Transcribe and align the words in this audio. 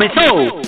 Começou! 0.00 0.62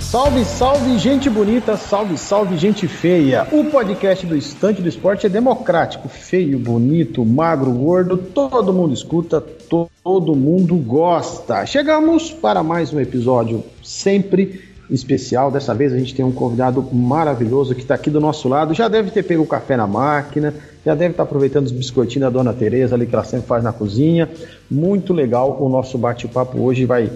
Salve, 0.00 0.44
salve, 0.44 0.98
gente 0.98 1.28
bonita, 1.28 1.76
salve, 1.76 2.16
salve, 2.16 2.56
gente 2.56 2.86
feia. 2.86 3.48
O 3.50 3.64
podcast 3.64 4.24
do 4.24 4.36
Estante 4.36 4.80
do 4.80 4.88
Esporte 4.88 5.26
é 5.26 5.28
democrático, 5.28 6.08
feio, 6.08 6.56
bonito, 6.56 7.26
magro, 7.26 7.72
gordo, 7.72 8.16
todo 8.16 8.72
mundo 8.72 8.94
escuta, 8.94 9.40
todo 9.40 10.36
mundo 10.36 10.76
gosta. 10.76 11.66
Chegamos 11.66 12.30
para 12.30 12.62
mais 12.62 12.92
um 12.92 13.00
episódio 13.00 13.64
sempre 13.82 14.69
especial. 14.90 15.50
Dessa 15.50 15.74
vez 15.74 15.92
a 15.92 15.98
gente 15.98 16.14
tem 16.14 16.24
um 16.24 16.32
convidado 16.32 16.82
maravilhoso 16.92 17.74
que 17.74 17.82
está 17.82 17.94
aqui 17.94 18.10
do 18.10 18.20
nosso 18.20 18.48
lado. 18.48 18.74
Já 18.74 18.88
deve 18.88 19.10
ter 19.10 19.22
pego 19.22 19.42
o 19.42 19.46
café 19.46 19.76
na 19.76 19.86
máquina, 19.86 20.54
já 20.84 20.94
deve 20.94 21.12
estar 21.12 21.24
tá 21.24 21.28
aproveitando 21.28 21.66
os 21.66 21.72
biscoitinhos 21.72 22.22
da 22.22 22.30
dona 22.30 22.52
Tereza 22.52 22.94
ali 22.94 23.06
que 23.06 23.14
ela 23.14 23.24
sempre 23.24 23.46
faz 23.46 23.62
na 23.62 23.72
cozinha. 23.72 24.28
Muito 24.70 25.12
legal 25.12 25.56
o 25.60 25.68
nosso 25.68 25.96
bate-papo 25.96 26.60
hoje 26.60 26.84
vai 26.84 27.10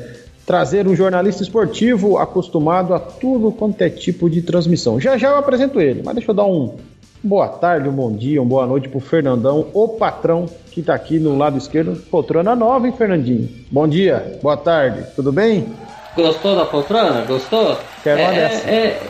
trazer 0.47 0.87
um 0.87 0.95
jornalista 0.95 1.43
esportivo 1.43 2.19
acostumado 2.19 2.93
a 2.95 2.99
tudo 2.99 3.51
quanto 3.51 3.81
é 3.83 3.89
tipo 3.89 4.29
de 4.29 4.43
transmissão. 4.43 5.01
Já 5.01 5.17
já 5.17 5.31
eu 5.31 5.37
apresento 5.37 5.81
ele, 5.81 6.03
mas 6.05 6.15
deixa 6.15 6.31
eu 6.31 6.35
dar 6.35 6.45
um 6.45 6.75
boa 7.23 7.49
tarde, 7.49 7.89
um 7.89 7.93
bom 7.93 8.13
dia, 8.13 8.43
uma 8.43 8.49
boa 8.49 8.67
noite 8.67 8.87
pro 8.87 9.01
Fernandão, 9.01 9.67
o 9.73 9.89
patrão 9.89 10.45
que 10.71 10.83
tá 10.83 10.95
aqui 10.95 11.19
no 11.19 11.39
lado 11.39 11.57
esquerdo, 11.57 11.97
poltrona 12.11 12.55
nova, 12.55 12.87
hein, 12.87 12.93
Fernandinho? 12.97 13.49
Bom 13.71 13.89
dia, 13.89 14.39
boa 14.43 14.59
tarde, 14.59 15.07
tudo 15.17 15.33
bem? 15.33 15.67
Gostou 16.17 16.57
da 16.57 16.65
poltrona? 16.65 17.23
Gostou? 17.23 17.79
Quero 18.03 18.21
uma 18.21 18.33
é, 18.33 18.35
dessa. 18.35 18.71
É... 18.71 19.03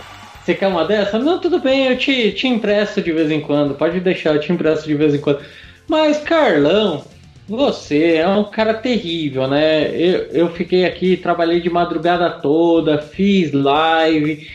Você 0.42 0.54
quer 0.54 0.68
uma 0.68 0.84
dessa? 0.84 1.18
Não, 1.18 1.38
tudo 1.38 1.58
bem, 1.58 1.86
eu 1.86 1.96
te, 1.96 2.32
te 2.32 2.46
empresto 2.46 3.00
de 3.00 3.12
vez 3.12 3.30
em 3.30 3.40
quando. 3.40 3.74
Pode 3.74 3.98
deixar, 4.00 4.34
eu 4.34 4.40
te 4.40 4.52
empresto 4.52 4.86
de 4.86 4.94
vez 4.94 5.14
em 5.14 5.18
quando. 5.18 5.40
Mas, 5.88 6.18
Carlão, 6.18 7.02
você 7.48 8.16
é 8.16 8.28
um 8.28 8.44
cara 8.44 8.74
terrível, 8.74 9.46
né? 9.46 9.90
Eu, 9.90 10.26
eu 10.32 10.48
fiquei 10.50 10.84
aqui, 10.84 11.16
trabalhei 11.16 11.60
de 11.60 11.70
madrugada 11.70 12.28
toda, 12.30 12.98
fiz 12.98 13.52
live, 13.52 14.46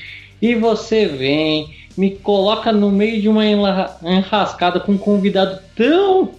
e 0.41 0.56
você 0.56 1.06
vem, 1.06 1.73
me 1.97 2.11
coloca 2.11 2.72
no 2.72 2.91
meio 2.91 3.22
de 3.22 3.30
uma 3.30 3.44
enrascada 3.45 4.80
com 4.80 4.94
um 4.94 4.97
convidado 4.97 5.59
tão 5.75 6.31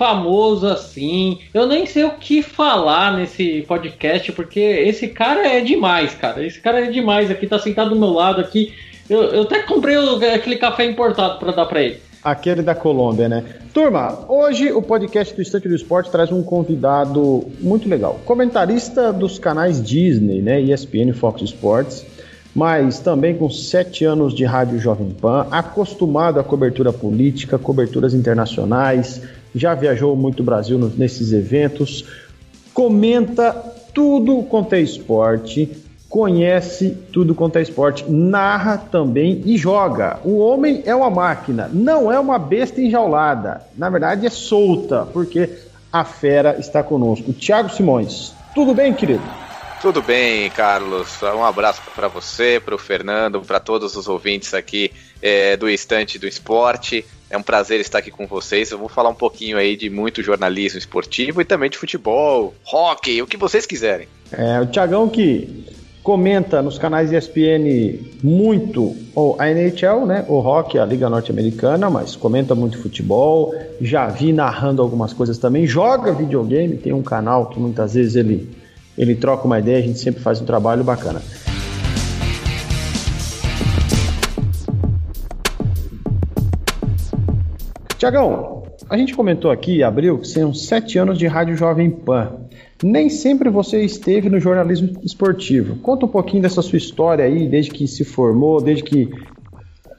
famoso 0.00 0.66
assim. 0.66 1.40
Eu 1.52 1.66
nem 1.66 1.84
sei 1.84 2.04
o 2.04 2.12
que 2.12 2.42
falar 2.42 3.18
nesse 3.18 3.66
podcast, 3.68 4.32
porque 4.32 4.58
esse 4.58 5.08
cara 5.08 5.46
é 5.46 5.60
demais, 5.60 6.14
cara. 6.14 6.42
Esse 6.42 6.58
cara 6.58 6.86
é 6.86 6.90
demais 6.90 7.30
aqui, 7.30 7.46
tá 7.46 7.58
sentado 7.58 7.90
do 7.90 7.96
meu 7.96 8.08
lado 8.08 8.40
aqui. 8.40 8.72
Eu, 9.10 9.24
eu 9.24 9.42
até 9.42 9.62
comprei 9.62 9.96
aquele 10.32 10.56
café 10.56 10.86
importado 10.86 11.38
para 11.38 11.52
dar 11.52 11.66
para 11.66 11.82
ele. 11.82 11.98
Aquele 12.24 12.62
da 12.62 12.74
Colômbia, 12.74 13.28
né? 13.28 13.44
Turma, 13.74 14.24
hoje 14.26 14.72
o 14.72 14.80
podcast 14.80 15.34
do 15.34 15.42
Estante 15.42 15.68
do 15.68 15.74
Esporte 15.74 16.10
traz 16.10 16.32
um 16.32 16.42
convidado 16.42 17.46
muito 17.60 17.86
legal. 17.86 18.18
Comentarista 18.24 19.12
dos 19.12 19.38
canais 19.38 19.82
Disney, 19.82 20.40
né? 20.40 20.62
ESPN 20.62 21.12
Fox 21.12 21.42
Sports, 21.42 22.06
mas 22.54 22.98
também 22.98 23.36
com 23.36 23.48
sete 23.48 24.04
anos 24.04 24.34
de 24.34 24.44
rádio 24.44 24.78
Jovem 24.78 25.10
Pan, 25.10 25.46
acostumado 25.50 26.40
à 26.40 26.44
cobertura 26.44 26.92
política, 26.92 27.58
coberturas 27.58 28.14
internacionais, 28.14 29.22
já 29.54 29.74
viajou 29.74 30.14
muito 30.16 30.40
o 30.40 30.44
Brasil 30.44 30.78
nesses 30.96 31.32
eventos, 31.32 32.04
comenta 32.72 33.52
tudo 33.94 34.42
quanto 34.44 34.74
é 34.74 34.80
esporte, 34.80 35.68
conhece 36.08 36.90
tudo 37.12 37.34
quanto 37.34 37.56
é 37.56 37.62
esporte, 37.62 38.04
narra 38.10 38.76
também 38.76 39.42
e 39.44 39.56
joga. 39.56 40.18
O 40.24 40.38
homem 40.38 40.82
é 40.84 40.94
uma 40.94 41.10
máquina, 41.10 41.70
não 41.72 42.10
é 42.10 42.18
uma 42.18 42.38
besta 42.38 42.80
enjaulada. 42.80 43.62
Na 43.76 43.88
verdade, 43.88 44.26
é 44.26 44.30
solta, 44.30 45.06
porque 45.12 45.48
a 45.92 46.04
fera 46.04 46.56
está 46.58 46.82
conosco. 46.82 47.32
Tiago 47.32 47.70
Simões, 47.70 48.34
tudo 48.54 48.74
bem, 48.74 48.92
querido? 48.92 49.39
Tudo 49.80 50.02
bem, 50.02 50.50
Carlos. 50.50 51.22
Um 51.22 51.42
abraço 51.42 51.80
para 51.94 52.06
você, 52.06 52.60
para 52.62 52.74
o 52.74 52.78
Fernando, 52.78 53.40
para 53.40 53.58
todos 53.58 53.96
os 53.96 54.08
ouvintes 54.08 54.52
aqui 54.52 54.92
é, 55.22 55.56
do 55.56 55.70
Estante 55.70 56.18
do 56.18 56.28
Esporte. 56.28 57.02
É 57.30 57.38
um 57.38 57.42
prazer 57.42 57.80
estar 57.80 57.98
aqui 57.98 58.10
com 58.10 58.26
vocês. 58.26 58.70
Eu 58.70 58.78
vou 58.78 58.90
falar 58.90 59.08
um 59.08 59.14
pouquinho 59.14 59.56
aí 59.56 59.76
de 59.76 59.88
muito 59.88 60.22
jornalismo 60.22 60.78
esportivo 60.78 61.40
e 61.40 61.46
também 61.46 61.70
de 61.70 61.78
futebol, 61.78 62.52
hockey, 62.70 63.22
o 63.22 63.26
que 63.26 63.38
vocês 63.38 63.64
quiserem. 63.64 64.06
É, 64.32 64.60
o 64.60 64.66
Tiagão 64.66 65.08
que 65.08 65.64
comenta 66.02 66.60
nos 66.62 66.78
canais 66.78 67.12
ESPN 67.12 68.00
muito 68.22 68.96
a 69.38 69.48
NHL, 69.50 70.06
né, 70.06 70.24
o 70.28 70.38
hockey, 70.38 70.78
a 70.78 70.84
Liga 70.84 71.08
Norte-Americana, 71.08 71.90
mas 71.90 72.16
comenta 72.16 72.54
muito 72.54 72.80
futebol, 72.82 73.54
já 73.80 74.06
vi 74.08 74.32
narrando 74.32 74.82
algumas 74.82 75.12
coisas 75.12 75.38
também, 75.38 75.66
joga 75.66 76.12
videogame, 76.12 76.76
tem 76.78 76.92
um 76.92 77.02
canal 77.02 77.46
que 77.46 77.60
muitas 77.60 77.94
vezes 77.94 78.16
ele, 78.16 78.48
ele 78.96 79.14
troca 79.14 79.46
uma 79.46 79.58
ideia, 79.58 79.78
a 79.78 79.82
gente 79.82 79.98
sempre 79.98 80.22
faz 80.22 80.40
um 80.40 80.44
trabalho 80.44 80.84
bacana. 80.84 81.20
Tiagão, 87.96 88.62
a 88.88 88.96
gente 88.96 89.14
comentou 89.14 89.50
aqui, 89.50 89.82
abril, 89.82 90.18
que 90.18 90.26
são 90.26 90.54
sete 90.54 90.98
anos 90.98 91.18
de 91.18 91.26
Rádio 91.26 91.54
Jovem 91.56 91.90
Pan. 91.90 92.32
Nem 92.82 93.10
sempre 93.10 93.50
você 93.50 93.82
esteve 93.84 94.30
no 94.30 94.40
jornalismo 94.40 94.98
esportivo. 95.02 95.76
Conta 95.76 96.06
um 96.06 96.08
pouquinho 96.08 96.42
dessa 96.42 96.62
sua 96.62 96.78
história 96.78 97.24
aí, 97.24 97.46
desde 97.46 97.70
que 97.70 97.86
se 97.86 98.04
formou, 98.04 98.60
desde 98.60 98.82
que 98.82 99.10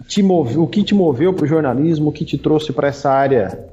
te 0.08 0.24
moveu, 0.24 0.64
o 0.64 0.68
que 0.68 0.84
te 0.84 0.96
moveu 0.96 1.32
para 1.32 1.46
o 1.46 1.48
jornalismo, 1.48 2.10
o 2.10 2.12
que 2.12 2.26
te 2.26 2.38
trouxe 2.38 2.74
para 2.74 2.88
essa 2.88 3.10
área 3.10 3.71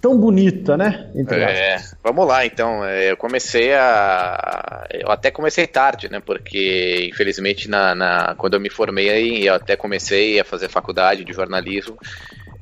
tão 0.00 0.18
bonita, 0.18 0.76
né? 0.76 1.10
é, 1.50 1.76
vamos 2.02 2.26
lá, 2.26 2.46
então. 2.46 2.84
É, 2.84 3.10
eu 3.10 3.16
comecei 3.16 3.74
a. 3.74 4.86
Eu 4.90 5.10
até 5.10 5.30
comecei 5.30 5.66
tarde, 5.66 6.10
né? 6.10 6.20
Porque, 6.20 7.08
infelizmente, 7.10 7.68
na, 7.68 7.94
na... 7.94 8.34
quando 8.36 8.54
eu 8.54 8.60
me 8.60 8.70
formei, 8.70 9.48
eu 9.48 9.54
até 9.54 9.76
comecei 9.76 10.40
a 10.40 10.44
fazer 10.44 10.68
faculdade 10.68 11.24
de 11.24 11.32
jornalismo. 11.32 11.96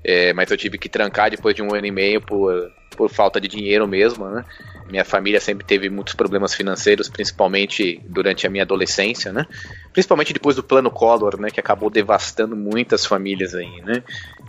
É, 0.04 0.32
mas 0.32 0.50
eu 0.50 0.56
tive 0.56 0.78
que 0.78 0.88
trancar 0.88 1.30
depois 1.30 1.54
de 1.54 1.62
um 1.62 1.74
ano 1.74 1.86
e 1.86 1.90
meio 1.90 2.20
por, 2.20 2.70
por 2.98 3.08
falta 3.08 3.40
de 3.40 3.46
dinheiro 3.46 3.86
mesmo, 3.86 4.28
né? 4.28 4.44
Minha 4.90 5.04
família 5.04 5.38
sempre 5.38 5.64
teve 5.64 5.88
muitos 5.88 6.14
problemas 6.14 6.52
financeiros, 6.52 7.08
principalmente 7.08 8.00
durante 8.04 8.44
a 8.44 8.50
minha 8.50 8.64
adolescência, 8.64 9.32
né? 9.32 9.46
Principalmente 9.92 10.32
depois 10.32 10.56
do 10.56 10.64
plano 10.64 10.90
Collor, 10.90 11.40
né? 11.40 11.48
Que 11.48 11.60
acabou 11.60 11.90
devastando 11.90 12.56
muitas 12.56 13.06
famílias 13.06 13.54
aí, 13.54 13.80
né? 13.82 14.02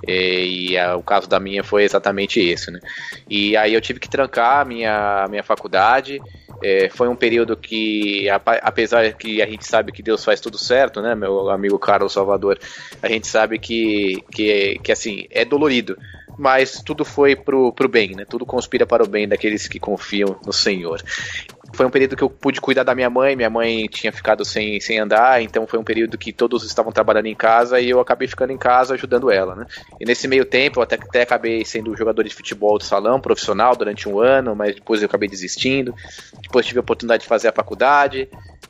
E, 0.07 0.71
e 0.71 0.77
a, 0.79 0.95
o 0.95 1.03
caso 1.03 1.29
da 1.29 1.39
minha 1.39 1.63
foi 1.63 1.83
exatamente 1.83 2.39
esse, 2.39 2.71
né? 2.71 2.79
E 3.29 3.55
aí 3.55 3.71
eu 3.71 3.81
tive 3.81 3.99
que 3.99 4.09
trancar 4.09 4.61
a 4.61 4.65
minha, 4.65 5.27
minha 5.29 5.43
faculdade. 5.43 6.19
É, 6.63 6.89
foi 6.89 7.07
um 7.07 7.15
período 7.15 7.55
que, 7.55 8.27
apesar 8.29 9.13
que 9.13 9.43
a 9.43 9.45
gente 9.45 9.65
sabe 9.65 9.91
que 9.91 10.01
Deus 10.01 10.25
faz 10.25 10.41
tudo 10.41 10.57
certo, 10.57 11.01
né, 11.01 11.15
meu 11.15 11.49
amigo 11.49 11.79
Carlos 11.79 12.11
Salvador, 12.11 12.59
a 13.01 13.07
gente 13.07 13.27
sabe 13.27 13.57
que, 13.57 14.21
que, 14.29 14.77
que 14.83 14.91
assim, 14.91 15.25
é 15.29 15.45
dolorido 15.45 15.95
mas 16.39 16.81
tudo 16.81 17.03
foi 17.03 17.35
pro, 17.35 17.73
pro 17.73 17.89
bem, 17.89 18.16
né? 18.16 18.23
Tudo 18.23 18.45
conspira 18.45 18.85
para 18.85 19.03
o 19.03 19.07
bem 19.07 19.27
daqueles 19.27 19.67
que 19.67 19.77
confiam 19.77 20.39
no 20.45 20.53
Senhor. 20.53 21.03
Foi 21.73 21.85
um 21.85 21.89
período 21.89 22.16
que 22.16 22.23
eu 22.23 22.29
pude 22.29 22.61
cuidar 22.61 22.83
da 22.83 22.95
minha 22.95 23.09
mãe, 23.09 23.35
minha 23.35 23.50
mãe 23.50 23.88
tinha 23.88 24.11
ficado 24.11 24.45
sem, 24.45 24.79
sem 24.79 24.97
andar, 24.97 25.41
então 25.41 25.67
foi 25.67 25.77
um 25.77 25.83
período 25.83 26.17
que 26.17 26.31
todos 26.31 26.63
estavam 26.63 26.94
trabalhando 26.94 27.25
em 27.25 27.35
casa 27.35 27.81
e 27.81 27.89
eu 27.89 28.00
acabei 28.00 28.25
ficando 28.25 28.53
em 28.53 28.57
casa 28.57 28.94
ajudando 28.94 29.29
ela, 29.29 29.53
né? 29.53 29.66
E 30.00 30.05
nesse 30.05 30.29
meio 30.29 30.45
tempo 30.45 30.79
eu 30.79 30.83
até, 30.83 30.95
até 30.95 31.23
acabei 31.23 31.66
sendo 31.66 31.95
jogador 31.95 32.23
de 32.23 32.33
futebol 32.33 32.77
do 32.77 32.85
salão 32.85 33.19
profissional 33.19 33.75
durante 33.75 34.07
um 34.07 34.19
ano, 34.19 34.56
mas 34.56 34.75
depois 34.75 35.01
eu 35.01 35.07
acabei 35.07 35.27
desistindo. 35.27 35.94
Depois 36.41 36.66
tive 36.66 36.79
a 36.79 36.81
oportunidade 36.81 37.23
de 37.23 37.29
fazer 37.29 37.50
a 37.50 37.51
faculdade, 37.51 38.29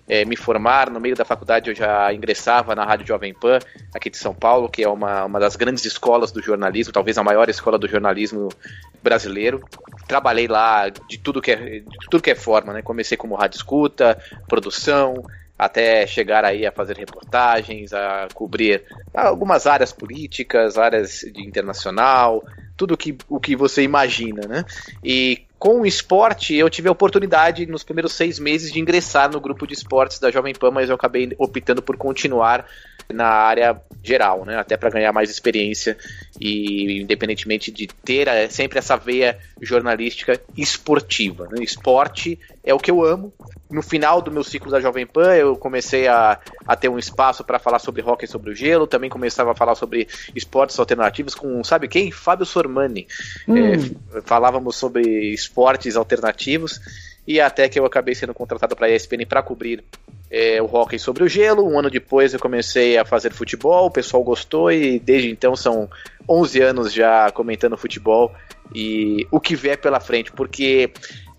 é, 0.09 0.25
me 0.25 0.35
formar. 0.35 0.89
No 0.89 0.99
meio 0.99 1.15
da 1.15 1.23
faculdade 1.23 1.69
eu 1.69 1.75
já 1.75 2.11
ingressava 2.11 2.73
na 2.75 2.83
Rádio 2.83 3.05
Jovem 3.05 3.33
Pan, 3.33 3.59
aqui 3.93 4.09
de 4.09 4.17
São 4.17 4.33
Paulo, 4.33 4.67
que 4.67 4.83
é 4.83 4.89
uma, 4.89 5.25
uma 5.25 5.39
das 5.39 5.55
grandes 5.55 5.85
escolas 5.85 6.31
do 6.31 6.41
jornalismo, 6.41 6.91
talvez 6.91 7.17
a 7.17 7.23
maior 7.23 7.47
escola 7.47 7.77
do 7.77 7.87
jornalismo 7.87 8.49
brasileiro. 9.01 9.63
Trabalhei 10.07 10.47
lá 10.47 10.89
de 10.89 11.19
tudo 11.19 11.41
que 11.41 11.51
é, 11.51 11.79
de 11.79 12.09
tudo 12.09 12.23
que 12.23 12.31
é 12.31 12.35
forma, 12.35 12.73
né? 12.73 12.81
Comecei 12.81 13.15
como 13.15 13.35
rádio 13.35 13.57
escuta, 13.57 14.17
produção, 14.47 15.23
até 15.57 16.07
chegar 16.07 16.45
aí 16.45 16.65
a 16.65 16.71
fazer 16.71 16.97
reportagens, 16.97 17.93
a 17.93 18.29
cobrir 18.33 18.83
algumas 19.13 19.67
áreas 19.67 19.91
políticas, 19.91 20.77
áreas 20.77 21.19
de 21.19 21.45
internacional, 21.45 22.43
tudo 22.77 22.95
que, 22.95 23.17
o 23.27 23.39
que 23.41 23.57
você 23.57 23.83
imagina, 23.83 24.47
né? 24.47 24.63
E 25.03 25.45
com 25.59 25.81
o 25.81 25.85
esporte, 25.85 26.55
eu 26.55 26.69
tive 26.69 26.87
a 26.87 26.91
oportunidade 26.91 27.65
nos 27.65 27.83
primeiros 27.83 28.13
seis 28.13 28.39
meses 28.39 28.71
de 28.71 28.79
ingressar 28.79 29.29
no 29.29 29.41
grupo 29.41 29.67
de 29.67 29.73
esportes 29.73 30.17
da 30.17 30.31
Jovem 30.31 30.53
Pan, 30.53 30.71
mas 30.71 30.87
eu 30.87 30.95
acabei 30.95 31.35
optando 31.37 31.81
por 31.81 31.97
continuar 31.97 32.65
na 33.11 33.27
área 33.27 33.81
geral, 34.01 34.45
né? 34.45 34.57
Até 34.57 34.77
para 34.77 34.89
ganhar 34.89 35.11
mais 35.11 35.29
experiência 35.29 35.97
e 36.39 37.01
independentemente 37.01 37.71
de 37.71 37.87
ter 37.87 38.27
é, 38.27 38.47
sempre 38.47 38.79
essa 38.79 38.95
veia 38.95 39.37
jornalística 39.59 40.39
esportiva. 40.55 41.47
Né? 41.51 41.61
Esporte 41.61 42.39
é 42.63 42.73
o 42.73 42.79
que 42.79 42.91
eu 42.91 43.03
amo. 43.03 43.33
No 43.69 43.81
final 43.81 44.21
do 44.21 44.31
meu 44.31 44.43
ciclo 44.43 44.71
da 44.71 44.79
Jovem 44.79 45.05
Pan, 45.05 45.35
eu 45.35 45.55
comecei 45.55 46.07
a, 46.07 46.39
a 46.65 46.75
ter 46.75 46.89
um 46.89 46.97
espaço 46.97 47.43
para 47.43 47.59
falar 47.59 47.79
sobre 47.79 48.01
hockey 48.01 48.25
sobre 48.25 48.51
o 48.51 48.55
gelo, 48.55 48.87
também 48.87 49.09
começava 49.09 49.51
a 49.51 49.55
falar 49.55 49.75
sobre 49.75 50.07
esportes 50.35 50.79
alternativos 50.79 51.35
com, 51.35 51.63
sabe 51.63 51.87
quem? 51.87 52.11
Fábio 52.11 52.45
Sormani. 52.45 53.07
Hum. 53.47 53.57
É, 53.57 54.21
falávamos 54.21 54.75
sobre 54.75 55.01
esportes 55.33 55.48
alternativos 55.95 56.79
e 57.27 57.39
até 57.39 57.69
que 57.69 57.79
eu 57.79 57.85
acabei 57.85 58.15
sendo 58.15 58.33
contratado 58.33 58.75
para 58.75 58.87
a 58.87 58.89
ESPN 58.89 59.25
para 59.27 59.43
cobrir 59.43 59.83
é, 60.31 60.61
o 60.61 60.65
hockey 60.65 60.97
sobre 60.97 61.23
o 61.23 61.27
gelo. 61.27 61.67
Um 61.67 61.77
ano 61.77 61.89
depois 61.89 62.33
eu 62.33 62.39
comecei 62.39 62.97
a 62.97 63.05
fazer 63.05 63.31
futebol, 63.31 63.87
o 63.87 63.91
pessoal 63.91 64.23
gostou 64.23 64.71
e 64.71 64.99
desde 64.99 65.29
então 65.29 65.55
são 65.55 65.89
11 66.27 66.61
anos 66.61 66.93
já 66.93 67.31
comentando 67.31 67.77
futebol 67.77 68.33
e 68.73 69.27
o 69.31 69.39
que 69.39 69.55
vier 69.55 69.77
pela 69.77 69.99
frente, 69.99 70.31
porque 70.31 70.91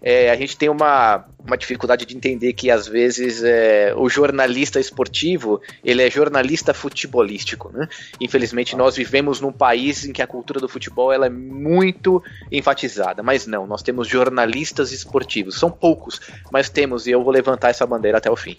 é, 0.02 0.30
a 0.30 0.36
gente 0.36 0.56
tem 0.56 0.68
uma, 0.68 1.24
uma 1.46 1.56
dificuldade 1.56 2.06
de 2.06 2.16
entender 2.16 2.52
que 2.52 2.70
às 2.70 2.86
vezes 2.86 3.42
é, 3.42 3.94
o 3.96 4.08
jornalista 4.08 4.78
esportivo 4.78 5.60
ele 5.84 6.02
é 6.02 6.10
jornalista 6.10 6.74
futebolístico, 6.74 7.70
né? 7.72 7.88
Infelizmente 8.20 8.76
nós 8.76 8.96
vivemos 8.96 9.40
num 9.40 9.52
país 9.52 10.04
em 10.04 10.12
que 10.12 10.22
a 10.22 10.26
cultura 10.26 10.60
do 10.60 10.68
futebol 10.68 11.12
ela 11.12 11.26
é 11.26 11.30
muito 11.30 12.22
enfatizada, 12.50 13.22
mas 13.22 13.46
não, 13.46 13.66
nós 13.66 13.82
temos 13.82 14.08
jornalistas 14.08 14.92
esportivos, 14.92 15.58
são 15.58 15.70
poucos, 15.70 16.20
mas 16.52 16.68
temos 16.68 17.06
e 17.06 17.10
eu 17.10 17.22
vou 17.22 17.32
levantar 17.32 17.70
essa 17.70 17.86
bandeira 17.86 18.18
até 18.18 18.30
o 18.30 18.36
fim. 18.36 18.56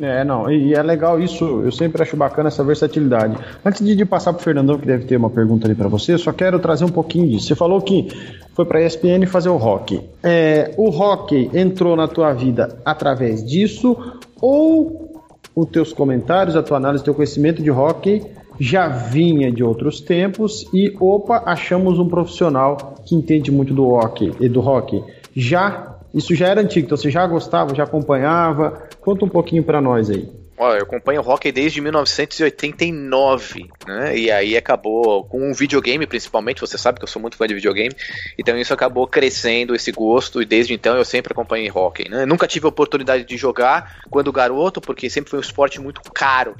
É, 0.00 0.24
não, 0.24 0.50
e 0.50 0.74
é 0.74 0.82
legal 0.82 1.20
isso, 1.20 1.62
eu 1.64 1.70
sempre 1.70 2.02
acho 2.02 2.16
bacana 2.16 2.48
essa 2.48 2.64
versatilidade. 2.64 3.36
Antes 3.64 3.84
de, 3.84 3.94
de 3.94 4.04
passar 4.04 4.32
para 4.32 4.40
o 4.40 4.44
Fernandão, 4.44 4.78
que 4.78 4.86
deve 4.86 5.04
ter 5.04 5.16
uma 5.16 5.30
pergunta 5.30 5.66
ali 5.66 5.74
para 5.74 5.88
você, 5.88 6.18
só 6.18 6.32
quero 6.32 6.58
trazer 6.58 6.84
um 6.84 6.90
pouquinho 6.90 7.28
disso. 7.28 7.46
Você 7.46 7.54
falou 7.54 7.80
que 7.80 8.08
foi 8.54 8.64
para 8.64 8.78
a 8.78 8.82
ESPN 8.82 9.26
fazer 9.26 9.48
o 9.48 9.56
rock. 9.56 10.00
É, 10.22 10.72
o 10.76 10.88
rock 10.90 11.50
entrou 11.52 11.96
na 11.96 12.08
tua 12.08 12.23
vida 12.32 12.78
através 12.84 13.44
disso 13.44 13.96
ou 14.40 15.22
os 15.54 15.68
teus 15.68 15.92
comentários, 15.92 16.56
a 16.56 16.62
tua 16.62 16.76
análise, 16.76 17.04
teu 17.04 17.14
conhecimento 17.14 17.62
de 17.62 17.70
hockey 17.70 18.22
já 18.58 18.88
vinha 18.88 19.50
de 19.50 19.62
outros 19.62 20.00
tempos 20.00 20.66
e 20.72 20.94
opa, 21.00 21.42
achamos 21.44 21.98
um 21.98 22.08
profissional 22.08 22.94
que 23.04 23.14
entende 23.14 23.50
muito 23.50 23.74
do 23.74 23.88
hockey 23.88 24.32
e 24.40 24.48
do 24.48 24.60
hockey. 24.60 25.02
Já 25.34 25.94
isso 26.14 26.34
já 26.34 26.46
era 26.46 26.60
antigo, 26.60 26.86
então 26.86 26.96
você 26.96 27.10
já 27.10 27.26
gostava, 27.26 27.74
já 27.74 27.82
acompanhava. 27.82 28.84
Conta 29.00 29.24
um 29.24 29.28
pouquinho 29.28 29.64
para 29.64 29.80
nós 29.80 30.08
aí. 30.08 30.28
Olha, 30.56 30.78
eu 30.78 30.84
acompanho 30.84 31.20
o 31.20 31.28
hockey 31.28 31.50
desde 31.50 31.80
1989, 31.80 33.68
né? 33.86 34.16
E 34.16 34.30
aí 34.30 34.56
acabou 34.56 35.24
com 35.24 35.50
um 35.50 35.52
videogame, 35.52 36.06
principalmente. 36.06 36.60
Você 36.60 36.78
sabe 36.78 36.98
que 36.98 37.04
eu 37.04 37.08
sou 37.08 37.20
muito 37.20 37.36
fã 37.36 37.46
de 37.46 37.54
videogame, 37.54 37.94
então 38.38 38.56
isso 38.56 38.72
acabou 38.72 39.06
crescendo 39.08 39.74
esse 39.74 39.90
gosto 39.90 40.40
e 40.40 40.46
desde 40.46 40.72
então 40.72 40.96
eu 40.96 41.04
sempre 41.04 41.32
acompanhei 41.32 41.70
hockey. 41.70 42.08
Né? 42.08 42.24
nunca 42.24 42.46
tive 42.46 42.66
a 42.66 42.68
oportunidade 42.68 43.24
de 43.24 43.36
jogar 43.36 43.96
quando 44.10 44.30
garoto, 44.30 44.80
porque 44.80 45.10
sempre 45.10 45.30
foi 45.30 45.38
um 45.40 45.42
esporte 45.42 45.80
muito 45.80 46.00
caro. 46.12 46.54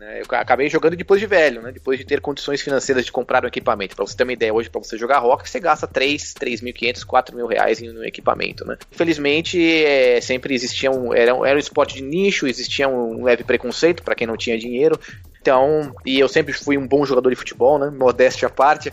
Né? 0.00 0.22
Eu 0.22 0.38
acabei 0.38 0.70
jogando 0.70 0.96
depois 0.96 1.20
de 1.20 1.26
velho, 1.26 1.60
né? 1.60 1.70
depois 1.70 1.98
de 1.98 2.06
ter 2.06 2.22
condições 2.22 2.62
financeiras 2.62 3.04
de 3.04 3.12
comprar 3.12 3.44
um 3.44 3.48
equipamento. 3.48 3.94
Para 3.94 4.06
você 4.06 4.16
ter 4.16 4.22
uma 4.22 4.32
ideia, 4.32 4.52
hoje, 4.52 4.70
para 4.70 4.82
você 4.82 4.96
jogar 4.96 5.18
rock, 5.18 5.48
você 5.48 5.60
gasta 5.60 5.86
3, 5.86 6.32
3.500, 6.40 7.04
4 7.04 7.36
mil 7.36 7.46
reais 7.46 7.82
no 7.82 8.02
equipamento. 8.02 8.66
Né? 8.66 8.78
Infelizmente, 8.90 9.62
é, 9.62 10.18
sempre 10.22 10.54
existia 10.54 10.90
um. 10.90 11.12
Era, 11.12 11.32
era 11.46 11.54
um 11.54 11.58
esporte 11.58 11.96
de 11.96 12.02
nicho, 12.02 12.46
existia 12.46 12.88
um 12.88 13.24
leve 13.24 13.44
preconceito 13.44 14.02
para 14.02 14.14
quem 14.14 14.26
não 14.26 14.38
tinha 14.38 14.58
dinheiro. 14.58 14.98
Então, 15.40 15.94
e 16.04 16.18
eu 16.18 16.28
sempre 16.28 16.52
fui 16.52 16.76
um 16.76 16.86
bom 16.86 17.04
jogador 17.04 17.30
de 17.30 17.36
futebol, 17.36 17.78
né? 17.78 17.90
Modéstia 17.90 18.48
à 18.48 18.50
parte. 18.50 18.92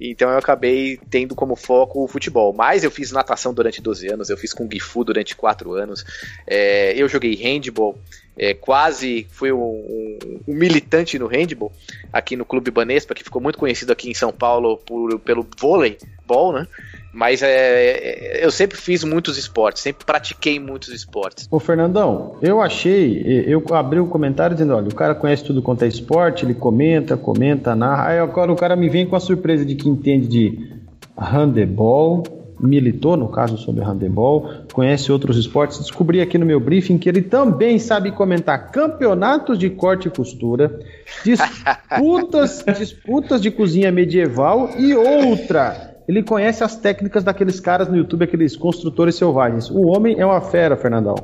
Então 0.00 0.30
eu 0.30 0.38
acabei 0.38 0.98
tendo 1.10 1.34
como 1.34 1.56
foco 1.56 2.04
o 2.04 2.08
futebol. 2.08 2.52
Mas 2.52 2.84
eu 2.84 2.90
fiz 2.90 3.10
natação 3.10 3.52
durante 3.52 3.80
12 3.82 4.12
anos, 4.12 4.30
eu 4.30 4.36
fiz 4.36 4.52
Kung 4.52 4.70
Fu 4.80 5.04
durante 5.04 5.34
4 5.34 5.72
anos. 5.74 6.04
É, 6.46 6.92
eu 6.96 7.08
joguei 7.08 7.34
handball 7.34 7.98
é, 8.38 8.54
quase 8.54 9.26
foi 9.30 9.52
um, 9.52 9.58
um, 9.58 10.18
um, 10.46 10.54
militante 10.54 11.18
no 11.18 11.26
handball, 11.26 11.72
aqui 12.12 12.36
no 12.36 12.44
Clube 12.44 12.70
Banespa, 12.70 13.14
que 13.14 13.24
ficou 13.24 13.42
muito 13.42 13.58
conhecido 13.58 13.92
aqui 13.92 14.08
em 14.08 14.14
São 14.14 14.32
Paulo 14.32 14.76
por, 14.76 15.18
pelo 15.18 15.44
vôlei, 15.58 15.98
ball, 16.26 16.52
né? 16.52 16.66
Mas 17.12 17.42
é, 17.42 17.48
é, 17.48 18.44
eu 18.44 18.50
sempre 18.50 18.76
fiz 18.76 19.02
muitos 19.02 19.36
esportes, 19.38 19.82
sempre 19.82 20.04
pratiquei 20.04 20.60
muitos 20.60 20.90
esportes. 20.90 21.48
Ô 21.50 21.58
Fernandão, 21.58 22.36
eu 22.40 22.60
achei, 22.60 23.44
eu 23.46 23.64
abri 23.74 23.98
o 23.98 24.04
um 24.04 24.08
comentário 24.08 24.54
dizendo, 24.54 24.76
olha, 24.76 24.88
o 24.88 24.94
cara 24.94 25.14
conhece 25.14 25.42
tudo 25.42 25.60
quanto 25.60 25.84
é 25.84 25.88
esporte, 25.88 26.44
ele 26.44 26.54
comenta, 26.54 27.16
comenta, 27.16 27.74
narra. 27.74 28.08
Aí 28.08 28.18
agora 28.18 28.52
o 28.52 28.56
cara 28.56 28.76
me 28.76 28.88
vem 28.88 29.06
com 29.06 29.16
a 29.16 29.20
surpresa 29.20 29.64
de 29.64 29.74
que 29.74 29.88
entende 29.88 30.28
de 30.28 30.78
handebol, 31.18 32.22
militou, 32.60 33.16
no 33.16 33.28
caso, 33.28 33.56
sobre 33.58 33.84
handebol, 33.84 34.50
conhece 34.72 35.10
outros 35.12 35.36
esportes. 35.36 35.78
Descobri 35.78 36.20
aqui 36.20 36.38
no 36.38 36.46
meu 36.46 36.60
briefing 36.60 36.98
que 36.98 37.08
ele 37.08 37.22
também 37.22 37.78
sabe 37.78 38.12
comentar 38.12 38.70
campeonatos 38.70 39.58
de 39.58 39.70
corte 39.70 40.08
e 40.08 40.10
costura, 40.10 40.78
disputas, 41.24 42.64
disputas 42.78 43.40
de 43.40 43.50
cozinha 43.50 43.92
medieval 43.92 44.70
e 44.78 44.94
outra. 44.94 45.96
Ele 46.08 46.22
conhece 46.22 46.64
as 46.64 46.74
técnicas 46.74 47.22
daqueles 47.22 47.60
caras 47.60 47.88
no 47.88 47.96
YouTube, 47.96 48.24
aqueles 48.24 48.56
construtores 48.56 49.14
selvagens. 49.14 49.70
O 49.70 49.88
homem 49.88 50.18
é 50.18 50.24
uma 50.24 50.40
fera, 50.40 50.76
Fernandão. 50.76 51.16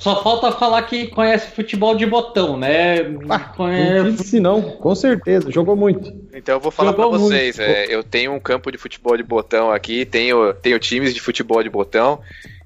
Só 0.00 0.22
falta 0.22 0.50
falar 0.50 0.82
que 0.84 1.08
conhece 1.08 1.50
futebol 1.54 1.94
de 1.94 2.06
botão, 2.06 2.56
né? 2.56 3.00
Ah, 3.28 3.38
conhece. 3.38 4.24
Se 4.24 4.40
não, 4.40 4.62
com 4.62 4.94
certeza, 4.94 5.50
jogou 5.50 5.76
muito. 5.76 6.10
Então 6.32 6.56
eu 6.56 6.60
vou 6.60 6.72
falar 6.72 6.94
para 6.94 7.06
vocês, 7.06 7.58
é, 7.58 7.84
eu 7.94 8.02
tenho 8.02 8.32
um 8.32 8.40
campo 8.40 8.72
de 8.72 8.78
futebol 8.78 9.14
de 9.14 9.22
botão 9.22 9.70
aqui, 9.70 10.06
tenho, 10.06 10.54
tenho 10.54 10.78
times 10.78 11.12
de 11.12 11.20
futebol 11.20 11.62
de 11.62 11.68
botão. 11.68 12.18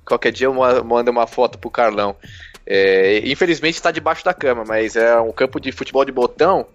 Qualquer 0.07 0.31
dia 0.31 0.47
eu 0.47 0.55
mando 0.85 1.11
uma 1.11 1.27
foto 1.27 1.59
pro 1.59 1.71
Carlão. 1.71 2.15
É, 2.67 3.21
infelizmente 3.25 3.75
está 3.75 3.91
debaixo 3.91 4.25
da 4.25 4.33
cama, 4.33 4.65
mas 4.67 4.97
é 4.97 5.19
um 5.21 5.33
campo 5.33 5.61
de 5.61 5.71
futebol 5.71 6.05
de 6.05 6.13
botão 6.13 6.67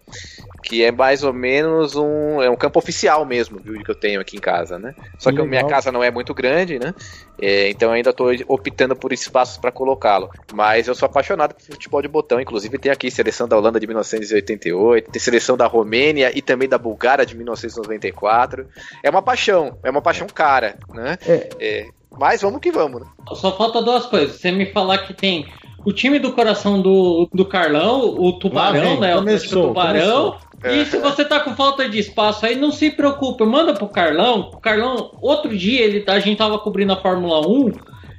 que 0.62 0.84
é 0.84 0.92
mais 0.92 1.24
ou 1.24 1.34
menos 1.34 1.96
um 1.96 2.42
é 2.42 2.50
um 2.50 2.56
campo 2.56 2.80
oficial 2.80 3.26
mesmo, 3.26 3.60
viu, 3.60 3.82
que 3.82 3.90
eu 3.90 3.96
tenho 3.96 4.20
aqui 4.20 4.38
em 4.38 4.40
casa, 4.40 4.78
né? 4.78 4.94
Só 5.18 5.30
que, 5.30 5.38
que 5.38 5.42
a 5.42 5.46
minha 5.46 5.66
casa 5.66 5.92
não 5.92 6.04
é 6.04 6.12
muito 6.12 6.34
grande, 6.34 6.78
né? 6.78 6.94
É, 7.42 7.70
então 7.70 7.92
ainda 7.92 8.10
estou 8.10 8.30
optando 8.48 8.96
por 8.96 9.14
espaços 9.14 9.58
para 9.58 9.72
colocá-lo. 9.72 10.30
Mas 10.54 10.88
eu 10.88 10.96
sou 10.96 11.06
apaixonado 11.06 11.56
por 11.56 11.64
futebol 11.64 12.02
de 12.02 12.08
botão, 12.08 12.40
inclusive 12.40 12.78
tem 12.78 12.92
aqui 12.92 13.10
seleção 13.10 13.48
da 13.48 13.58
Holanda 13.58 13.80
de 13.80 13.88
1988, 13.88 15.12
tem 15.12 15.22
seleção 15.22 15.56
da 15.56 15.66
Romênia 15.66 16.32
e 16.38 16.42
também 16.42 16.68
da 16.68 16.78
Bulgária 16.78 17.26
de 17.26 17.36
1994. 17.36 18.68
É 19.04 19.10
uma 19.10 19.22
paixão, 19.22 19.78
é 19.84 19.90
uma 19.90 20.02
paixão 20.02 20.28
cara, 20.28 20.78
né? 20.94 21.18
É. 21.28 21.50
É, 21.60 21.88
mas 22.12 22.42
vamos 22.42 22.60
que 22.60 22.72
vamos, 22.72 23.02
né? 23.02 23.08
Só 23.34 23.56
falta 23.56 23.82
duas 23.82 24.06
coisas. 24.06 24.36
Você 24.36 24.52
me 24.52 24.66
falar 24.72 25.00
que 25.00 25.14
tem 25.14 25.48
o 25.86 25.94
time 25.94 26.20
do 26.20 26.34
coração 26.34 26.82
do, 26.82 27.30
do 27.34 27.46
Carlão, 27.46 28.16
o 28.18 28.34
Tubarão, 28.34 29.00
né? 29.00 29.16
Começou, 29.16 29.66
o 29.66 29.68
Tubarão. 29.68 30.32
Começou. 30.32 30.50
E 30.66 30.86
se 30.86 30.98
você 30.98 31.24
tá 31.24 31.40
com 31.40 31.56
falta 31.56 31.88
de 31.88 32.00
espaço 32.00 32.46
aí, 32.46 32.56
não 32.56 32.72
se 32.72 32.92
preocupe, 32.92 33.46
manda 33.46 33.74
pro 33.74 33.88
Carlão. 33.88 34.52
O 34.54 34.60
Carlão, 34.60 35.12
outro 35.22 35.56
dia 35.56 35.82
ele, 35.82 36.04
a 36.06 36.20
gente 36.20 36.38
tava 36.38 36.60
cobrindo 36.60 36.92
a 36.92 36.98
Fórmula 36.98 37.48
1. 37.48 37.72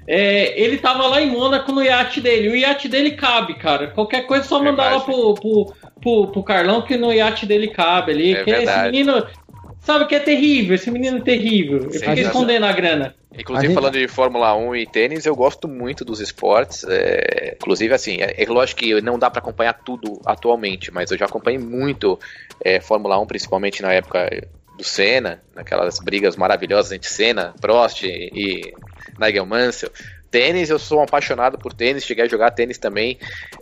É, 0.07 0.61
ele 0.61 0.79
tava 0.79 1.07
lá 1.07 1.21
em 1.21 1.31
Mônaco 1.31 1.70
no 1.70 1.82
iate 1.82 2.20
dele. 2.20 2.49
O 2.49 2.56
iate 2.56 2.89
dele 2.89 3.13
cabe, 3.13 3.55
cara. 3.55 3.89
Qualquer 3.89 4.27
coisa 4.27 4.44
é 4.44 4.49
só 4.49 4.63
mandar 4.63 4.93
lá 4.93 5.01
pro, 5.01 5.34
pro, 5.34 5.75
pro, 6.01 6.27
pro, 6.29 6.43
Carlão 6.43 6.82
que 6.82 6.96
no 6.96 7.13
iate 7.13 7.44
dele 7.44 7.69
cabe 7.69 8.13
ali. 8.13 8.34
É 8.34 8.43
que 8.43 8.51
esse 8.51 8.82
menino. 8.84 9.25
Sabe 9.81 10.06
que 10.06 10.15
é 10.15 10.20
terrível, 10.20 10.75
esse 10.75 10.91
menino 10.91 11.19
é 11.19 11.20
terrível. 11.22 11.89
Ele 11.91 11.99
fica 11.99 12.20
escondendo 12.20 12.67
a 12.67 12.72
grana. 12.72 13.15
Inclusive, 13.32 13.69
gente... 13.69 13.75
falando 13.75 13.94
de 13.94 14.06
Fórmula 14.08 14.55
1 14.55 14.77
e 14.77 14.87
tênis, 14.87 15.25
eu 15.25 15.34
gosto 15.34 15.67
muito 15.67 16.05
dos 16.05 16.20
esportes. 16.20 16.84
É... 16.87 17.55
Inclusive, 17.56 17.94
assim, 17.94 18.19
é, 18.20 18.43
é 18.43 18.46
lógico 18.46 18.81
que 18.81 19.01
não 19.01 19.19
dá 19.19 19.31
para 19.31 19.41
acompanhar 19.41 19.72
tudo 19.72 20.20
atualmente, 20.27 20.93
mas 20.93 21.10
eu 21.10 21.17
já 21.17 21.25
acompanhei 21.25 21.58
muito 21.58 22.19
é, 22.63 22.79
Fórmula 22.79 23.19
1, 23.19 23.27
principalmente 23.27 23.81
na 23.81 23.93
época 23.93 24.29
do 24.77 24.84
Senna, 24.84 25.43
naquelas 25.55 25.99
brigas 25.99 26.37
maravilhosas 26.37 26.93
entre 26.93 27.08
Senna, 27.08 27.55
Prost 27.60 28.03
e 28.05 28.75
Nigel 29.19 29.46
Mansell. 29.46 29.91
Tênis, 30.31 30.70
eu 30.70 30.79
sou 30.79 31.01
um 31.01 31.03
apaixonado 31.03 31.58
por 31.58 31.72
tênis, 31.72 32.05
cheguei 32.05 32.25
a 32.25 32.29
jogar 32.29 32.51
tênis 32.53 32.79
também, 32.79 33.19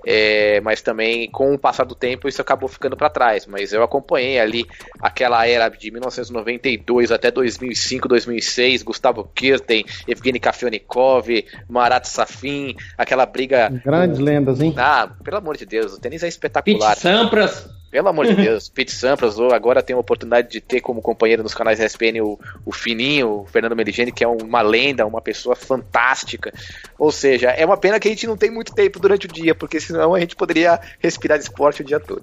é, 0.07 0.61
mas 0.61 0.83
também 0.83 1.31
com 1.31 1.55
o 1.55 1.59
passar 1.59 1.85
do 1.85 1.95
tempo 1.95 2.29
isso 2.29 2.43
acabou 2.43 2.69
ficando 2.69 2.97
para 2.97 3.09
trás. 3.09 3.47
Mas 3.47 3.73
eu 3.73 3.83
acompanhei 3.83 4.39
ali 4.39 4.67
aquela 5.01 5.47
era 5.47 5.69
de 5.69 5.91
1992 5.91 7.11
até 7.11 7.31
2005, 7.31 8.09
2006, 8.09 8.83
Gustavo 8.83 9.25
Kirten, 9.35 9.85
Evgeny 10.07 10.39
Kafionikov, 10.39 11.29
Marat 11.69 12.07
Safin, 12.07 12.77
aquela 12.97 13.25
briga. 13.25 13.71
Grandes 13.85 14.19
lendas, 14.19 14.61
hein? 14.61 14.75
Ah, 14.77 15.09
pelo 15.25 15.39
amor 15.39 15.57
de 15.57 15.65
Deus, 15.65 15.95
o 15.95 16.01
tênis 16.01 16.23
é 16.23 16.29
espetacular. 16.29 16.91
Pete 16.91 17.01
Sampras. 17.01 17.78
Pelo 17.91 18.09
amor 18.09 18.27
de 18.27 18.35
Deus, 18.37 18.69
Pete 18.69 18.93
Sampras 18.93 19.39
agora 19.39 19.83
tem 19.83 19.97
a 19.97 19.99
oportunidade 19.99 20.51
de 20.51 20.61
ter 20.61 20.81
como 20.81 21.03
companheiro 21.03 21.43
nos 21.43 21.55
canais 21.55 21.81
ESPN 21.81 22.23
o, 22.23 22.39
o 22.65 22.73
Fininho, 22.73 23.41
o 23.41 23.47
Fernando 23.47 23.77
Meligeni, 23.77 24.13
que 24.13 24.25
é 24.25 24.29
uma 24.29 24.63
lenda, 24.63 25.07
uma 25.07 25.21
pessoa 25.21 25.57
fantástica. 25.57 26.53
Ou 26.99 27.11
seja, 27.11 27.51
é 27.51 27.65
uma 27.65 27.77
pena 27.77 27.99
que 27.99 28.09
a 28.09 28.11
gente 28.11 28.27
não 28.27 28.37
tem 28.37 28.51
muito 28.51 28.75
tempo 28.75 28.99
durante 28.99 29.27
o 29.27 29.33
dia, 29.33 29.55
porque 29.55 29.81
senão 29.81 30.15
a 30.15 30.21
gente 30.21 30.37
poderia 30.37 30.79
respirar 30.99 31.39
esporte 31.39 31.83
o 31.83 31.85
dia 31.85 32.01
todo. 32.01 32.23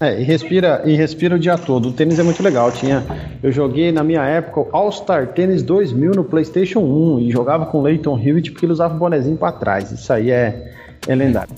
É, 0.00 0.20
e 0.20 0.24
respira, 0.24 0.82
e 0.84 0.96
respira 0.96 1.36
o 1.36 1.38
dia 1.38 1.56
todo. 1.56 1.88
O 1.88 1.92
tênis 1.92 2.18
é 2.18 2.22
muito 2.24 2.42
legal. 2.42 2.72
Tinha, 2.72 3.04
eu 3.40 3.52
joguei 3.52 3.92
na 3.92 4.02
minha 4.02 4.24
época 4.24 4.60
o 4.60 4.68
All-Star 4.72 5.28
Tênis 5.28 5.62
2000 5.62 6.12
no 6.12 6.24
PlayStation 6.24 6.80
1 6.80 7.20
e 7.20 7.30
jogava 7.30 7.66
com 7.66 7.78
o 7.78 7.82
Leighton 7.82 8.18
Hewitt 8.18 8.50
porque 8.50 8.66
ele 8.66 8.72
usava 8.72 8.94
o 8.94 8.98
bonezinho 8.98 9.36
para 9.36 9.52
trás. 9.52 9.92
Isso 9.92 10.12
aí 10.12 10.32
é, 10.32 10.72
é 11.06 11.14
lendário. 11.14 11.54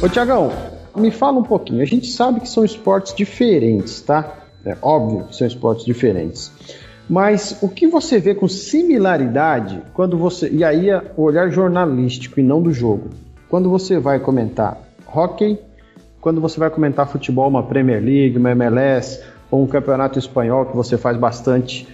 Ô 0.00 0.08
Tiagão, 0.08 0.52
me 0.96 1.10
fala 1.10 1.38
um 1.38 1.42
pouquinho. 1.42 1.82
A 1.82 1.84
gente 1.84 2.06
sabe 2.06 2.38
que 2.38 2.48
são 2.48 2.64
esportes 2.64 3.12
diferentes, 3.12 4.00
tá? 4.00 4.32
É 4.64 4.76
óbvio 4.80 5.24
que 5.24 5.34
são 5.34 5.44
esportes 5.44 5.84
diferentes. 5.84 6.52
Mas 7.10 7.58
o 7.60 7.68
que 7.68 7.84
você 7.88 8.20
vê 8.20 8.32
com 8.32 8.46
similaridade 8.46 9.82
quando 9.94 10.16
você. 10.16 10.48
E 10.50 10.62
aí 10.62 10.88
é 10.88 11.02
o 11.16 11.22
olhar 11.22 11.50
jornalístico 11.50 12.38
e 12.38 12.44
não 12.44 12.62
do 12.62 12.72
jogo. 12.72 13.10
Quando 13.48 13.68
você 13.68 13.98
vai 13.98 14.20
comentar 14.20 14.78
hockey, 15.12 15.58
quando 16.20 16.40
você 16.40 16.60
vai 16.60 16.70
comentar 16.70 17.08
futebol, 17.08 17.48
uma 17.48 17.64
Premier 17.64 18.00
League, 18.00 18.38
uma 18.38 18.52
MLS 18.52 19.20
ou 19.50 19.64
um 19.64 19.66
campeonato 19.66 20.16
espanhol 20.16 20.66
que 20.66 20.76
você 20.76 20.96
faz 20.96 21.16
bastante. 21.16 21.88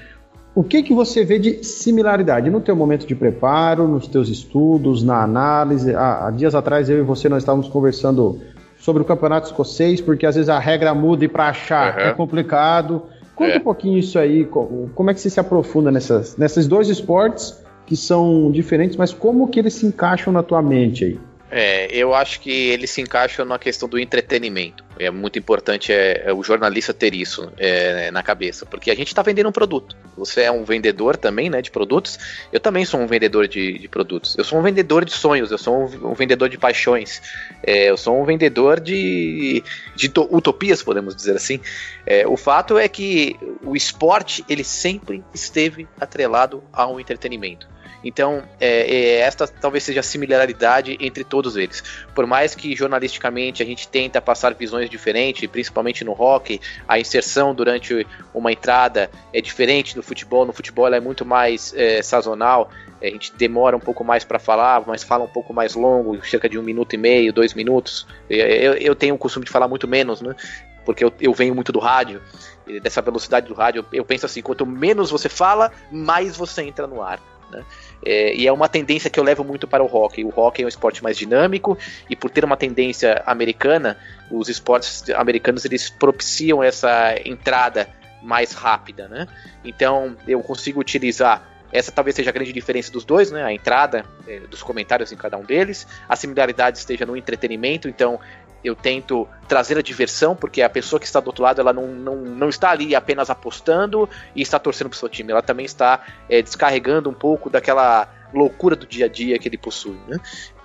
O 0.54 0.62
que, 0.62 0.84
que 0.84 0.94
você 0.94 1.24
vê 1.24 1.38
de 1.38 1.64
similaridade 1.64 2.48
no 2.48 2.60
teu 2.60 2.76
momento 2.76 3.06
de 3.06 3.14
preparo, 3.14 3.88
nos 3.88 4.06
teus 4.06 4.28
estudos, 4.28 5.02
na 5.02 5.20
análise? 5.20 5.92
Ah, 5.94 6.28
há 6.28 6.30
dias 6.30 6.54
atrás 6.54 6.88
eu 6.88 6.98
e 6.98 7.02
você 7.02 7.28
nós 7.28 7.42
estávamos 7.42 7.68
conversando 7.68 8.40
sobre 8.78 9.02
o 9.02 9.04
campeonato 9.04 9.48
escocês, 9.48 10.00
porque 10.00 10.24
às 10.24 10.36
vezes 10.36 10.48
a 10.48 10.60
regra 10.60 10.94
muda 10.94 11.24
e 11.24 11.28
para 11.28 11.48
achar 11.48 11.96
uhum. 11.96 12.04
é 12.04 12.12
complicado. 12.12 13.02
Conta 13.34 13.54
é. 13.54 13.56
um 13.56 13.62
pouquinho 13.62 13.98
isso 13.98 14.16
aí, 14.16 14.44
como 14.44 15.10
é 15.10 15.14
que 15.14 15.20
você 15.20 15.28
se 15.28 15.40
aprofunda 15.40 15.90
nessas, 15.90 16.36
nesses 16.36 16.68
dois 16.68 16.88
esportes 16.88 17.60
que 17.84 17.96
são 17.96 18.48
diferentes, 18.52 18.96
mas 18.96 19.12
como 19.12 19.48
que 19.48 19.58
eles 19.58 19.74
se 19.74 19.86
encaixam 19.86 20.32
na 20.32 20.42
tua 20.42 20.62
mente 20.62 21.04
aí? 21.04 21.18
É, 21.50 21.86
eu 21.94 22.14
acho 22.14 22.40
que 22.40 22.50
ele 22.50 22.86
se 22.86 23.00
encaixa 23.00 23.44
na 23.44 23.58
questão 23.58 23.88
do 23.88 23.98
entretenimento. 23.98 24.82
É 24.98 25.10
muito 25.10 25.38
importante 25.38 25.92
é, 25.92 26.22
é 26.26 26.32
o 26.32 26.42
jornalista 26.42 26.94
ter 26.94 27.14
isso 27.14 27.52
é, 27.56 28.10
na 28.10 28.22
cabeça, 28.22 28.64
porque 28.64 28.90
a 28.90 28.94
gente 28.94 29.08
está 29.08 29.22
vendendo 29.22 29.48
um 29.48 29.52
produto. 29.52 29.96
Você 30.16 30.42
é 30.42 30.50
um 30.50 30.64
vendedor 30.64 31.16
também, 31.16 31.50
né, 31.50 31.60
de 31.60 31.70
produtos. 31.70 32.18
Eu 32.52 32.60
também 32.60 32.84
sou 32.84 33.00
um 33.00 33.06
vendedor 33.06 33.46
de, 33.46 33.78
de 33.78 33.88
produtos. 33.88 34.36
Eu 34.38 34.44
sou 34.44 34.58
um 34.58 34.62
vendedor 34.62 35.04
de 35.04 35.12
sonhos. 35.12 35.50
Eu 35.50 35.58
sou 35.58 35.86
um, 35.86 36.10
um 36.10 36.14
vendedor 36.14 36.48
de 36.48 36.56
paixões. 36.56 37.20
É, 37.62 37.90
eu 37.90 37.96
sou 37.96 38.20
um 38.20 38.24
vendedor 38.24 38.80
de, 38.80 39.62
de 39.94 40.12
utopias, 40.30 40.82
podemos 40.82 41.14
dizer 41.14 41.36
assim. 41.36 41.60
É, 42.06 42.26
o 42.26 42.36
fato 42.36 42.78
é 42.78 42.88
que 42.88 43.36
o 43.62 43.76
esporte 43.76 44.44
ele 44.48 44.64
sempre 44.64 45.24
esteve 45.34 45.88
atrelado 46.00 46.62
ao 46.72 47.00
entretenimento. 47.00 47.73
Então, 48.02 48.42
é, 48.60 48.80
é, 48.80 49.18
esta 49.20 49.46
talvez 49.46 49.84
seja 49.84 50.00
a 50.00 50.02
similaridade 50.02 50.96
entre 51.00 51.24
todos 51.24 51.56
eles. 51.56 51.82
Por 52.14 52.26
mais 52.26 52.54
que 52.54 52.74
jornalisticamente 52.74 53.62
a 53.62 53.66
gente 53.66 53.88
tenta 53.88 54.20
passar 54.20 54.54
visões 54.54 54.90
diferentes, 54.90 55.48
principalmente 55.48 56.04
no 56.04 56.12
hockey, 56.12 56.60
a 56.86 56.98
inserção 56.98 57.54
durante 57.54 58.06
uma 58.32 58.52
entrada 58.52 59.10
é 59.32 59.40
diferente 59.40 59.94
do 59.94 60.02
futebol. 60.02 60.44
No 60.44 60.52
futebol 60.52 60.86
ela 60.86 60.96
é 60.96 61.00
muito 61.00 61.24
mais 61.24 61.72
é, 61.76 62.02
sazonal. 62.02 62.70
A 63.02 63.06
gente 63.06 63.32
demora 63.34 63.76
um 63.76 63.80
pouco 63.80 64.02
mais 64.02 64.24
para 64.24 64.38
falar, 64.38 64.82
mas 64.86 65.02
fala 65.02 65.24
um 65.24 65.28
pouco 65.28 65.52
mais 65.52 65.74
longo, 65.74 66.24
cerca 66.24 66.48
de 66.48 66.58
um 66.58 66.62
minuto 66.62 66.94
e 66.94 66.96
meio, 66.96 67.32
dois 67.32 67.52
minutos. 67.52 68.06
Eu, 68.30 68.74
eu 68.74 68.94
tenho 68.94 69.14
o 69.14 69.18
costume 69.18 69.44
de 69.44 69.50
falar 69.50 69.68
muito 69.68 69.86
menos, 69.86 70.22
né? 70.22 70.34
Porque 70.86 71.04
eu, 71.04 71.12
eu 71.20 71.32
venho 71.32 71.54
muito 71.54 71.72
do 71.72 71.78
rádio 71.78 72.22
dessa 72.82 73.02
velocidade 73.02 73.46
do 73.46 73.54
rádio, 73.54 73.84
eu 73.92 74.04
penso 74.04 74.26
assim: 74.26 74.42
quanto 74.42 74.64
menos 74.66 75.10
você 75.10 75.28
fala, 75.28 75.70
mais 75.90 76.36
você 76.36 76.62
entra 76.62 76.86
no 76.86 77.02
ar. 77.02 77.20
Né? 77.50 77.62
É, 78.04 78.34
e 78.34 78.46
é 78.46 78.52
uma 78.52 78.68
tendência 78.68 79.08
que 79.08 79.18
eu 79.18 79.24
levo 79.24 79.44
muito 79.44 79.66
para 79.66 79.82
o 79.82 79.86
hockey. 79.86 80.24
O 80.24 80.32
hockey 80.34 80.62
é 80.62 80.66
um 80.66 80.68
esporte 80.68 81.02
mais 81.02 81.16
dinâmico 81.16 81.78
e 82.08 82.16
por 82.16 82.30
ter 82.30 82.44
uma 82.44 82.56
tendência 82.56 83.22
americana, 83.26 83.96
os 84.30 84.48
esportes 84.48 85.08
americanos 85.10 85.64
eles 85.64 85.90
propiciam 85.90 86.62
essa 86.62 87.14
entrada 87.24 87.88
mais 88.22 88.52
rápida, 88.52 89.06
né? 89.08 89.26
Então 89.64 90.16
eu 90.26 90.40
consigo 90.40 90.80
utilizar 90.80 91.54
essa 91.74 91.90
talvez 91.90 92.14
seja 92.14 92.30
a 92.30 92.32
grande 92.32 92.52
diferença 92.52 92.92
dos 92.92 93.04
dois, 93.04 93.32
né? 93.32 93.42
A 93.42 93.52
entrada 93.52 94.04
é, 94.28 94.38
dos 94.40 94.62
comentários 94.62 95.10
em 95.10 95.16
cada 95.16 95.36
um 95.36 95.42
deles. 95.42 95.88
A 96.08 96.14
similaridade 96.14 96.78
esteja 96.78 97.04
no 97.04 97.16
entretenimento, 97.16 97.88
então 97.88 98.20
eu 98.64 98.74
tento 98.74 99.28
trazer 99.46 99.76
a 99.76 99.82
diversão, 99.82 100.34
porque 100.34 100.62
a 100.62 100.70
pessoa 100.70 100.98
que 100.98 101.06
está 101.06 101.20
do 101.20 101.26
outro 101.26 101.42
lado, 101.42 101.60
ela 101.60 101.72
não, 101.72 101.86
não, 101.86 102.16
não 102.16 102.48
está 102.48 102.70
ali 102.70 102.94
apenas 102.94 103.28
apostando 103.28 104.08
e 104.34 104.40
está 104.40 104.58
torcendo 104.58 104.88
para 104.88 104.96
o 104.96 104.98
seu 104.98 105.08
time, 105.08 105.30
ela 105.30 105.42
também 105.42 105.66
está 105.66 106.00
é, 106.28 106.40
descarregando 106.40 107.10
um 107.10 107.14
pouco 107.14 107.50
daquela 107.50 108.08
loucura 108.32 108.74
do 108.74 108.86
dia 108.86 109.04
a 109.04 109.08
dia 109.08 109.38
que 109.38 109.48
ele 109.48 109.58
possui. 109.58 109.98
Né? 110.08 110.18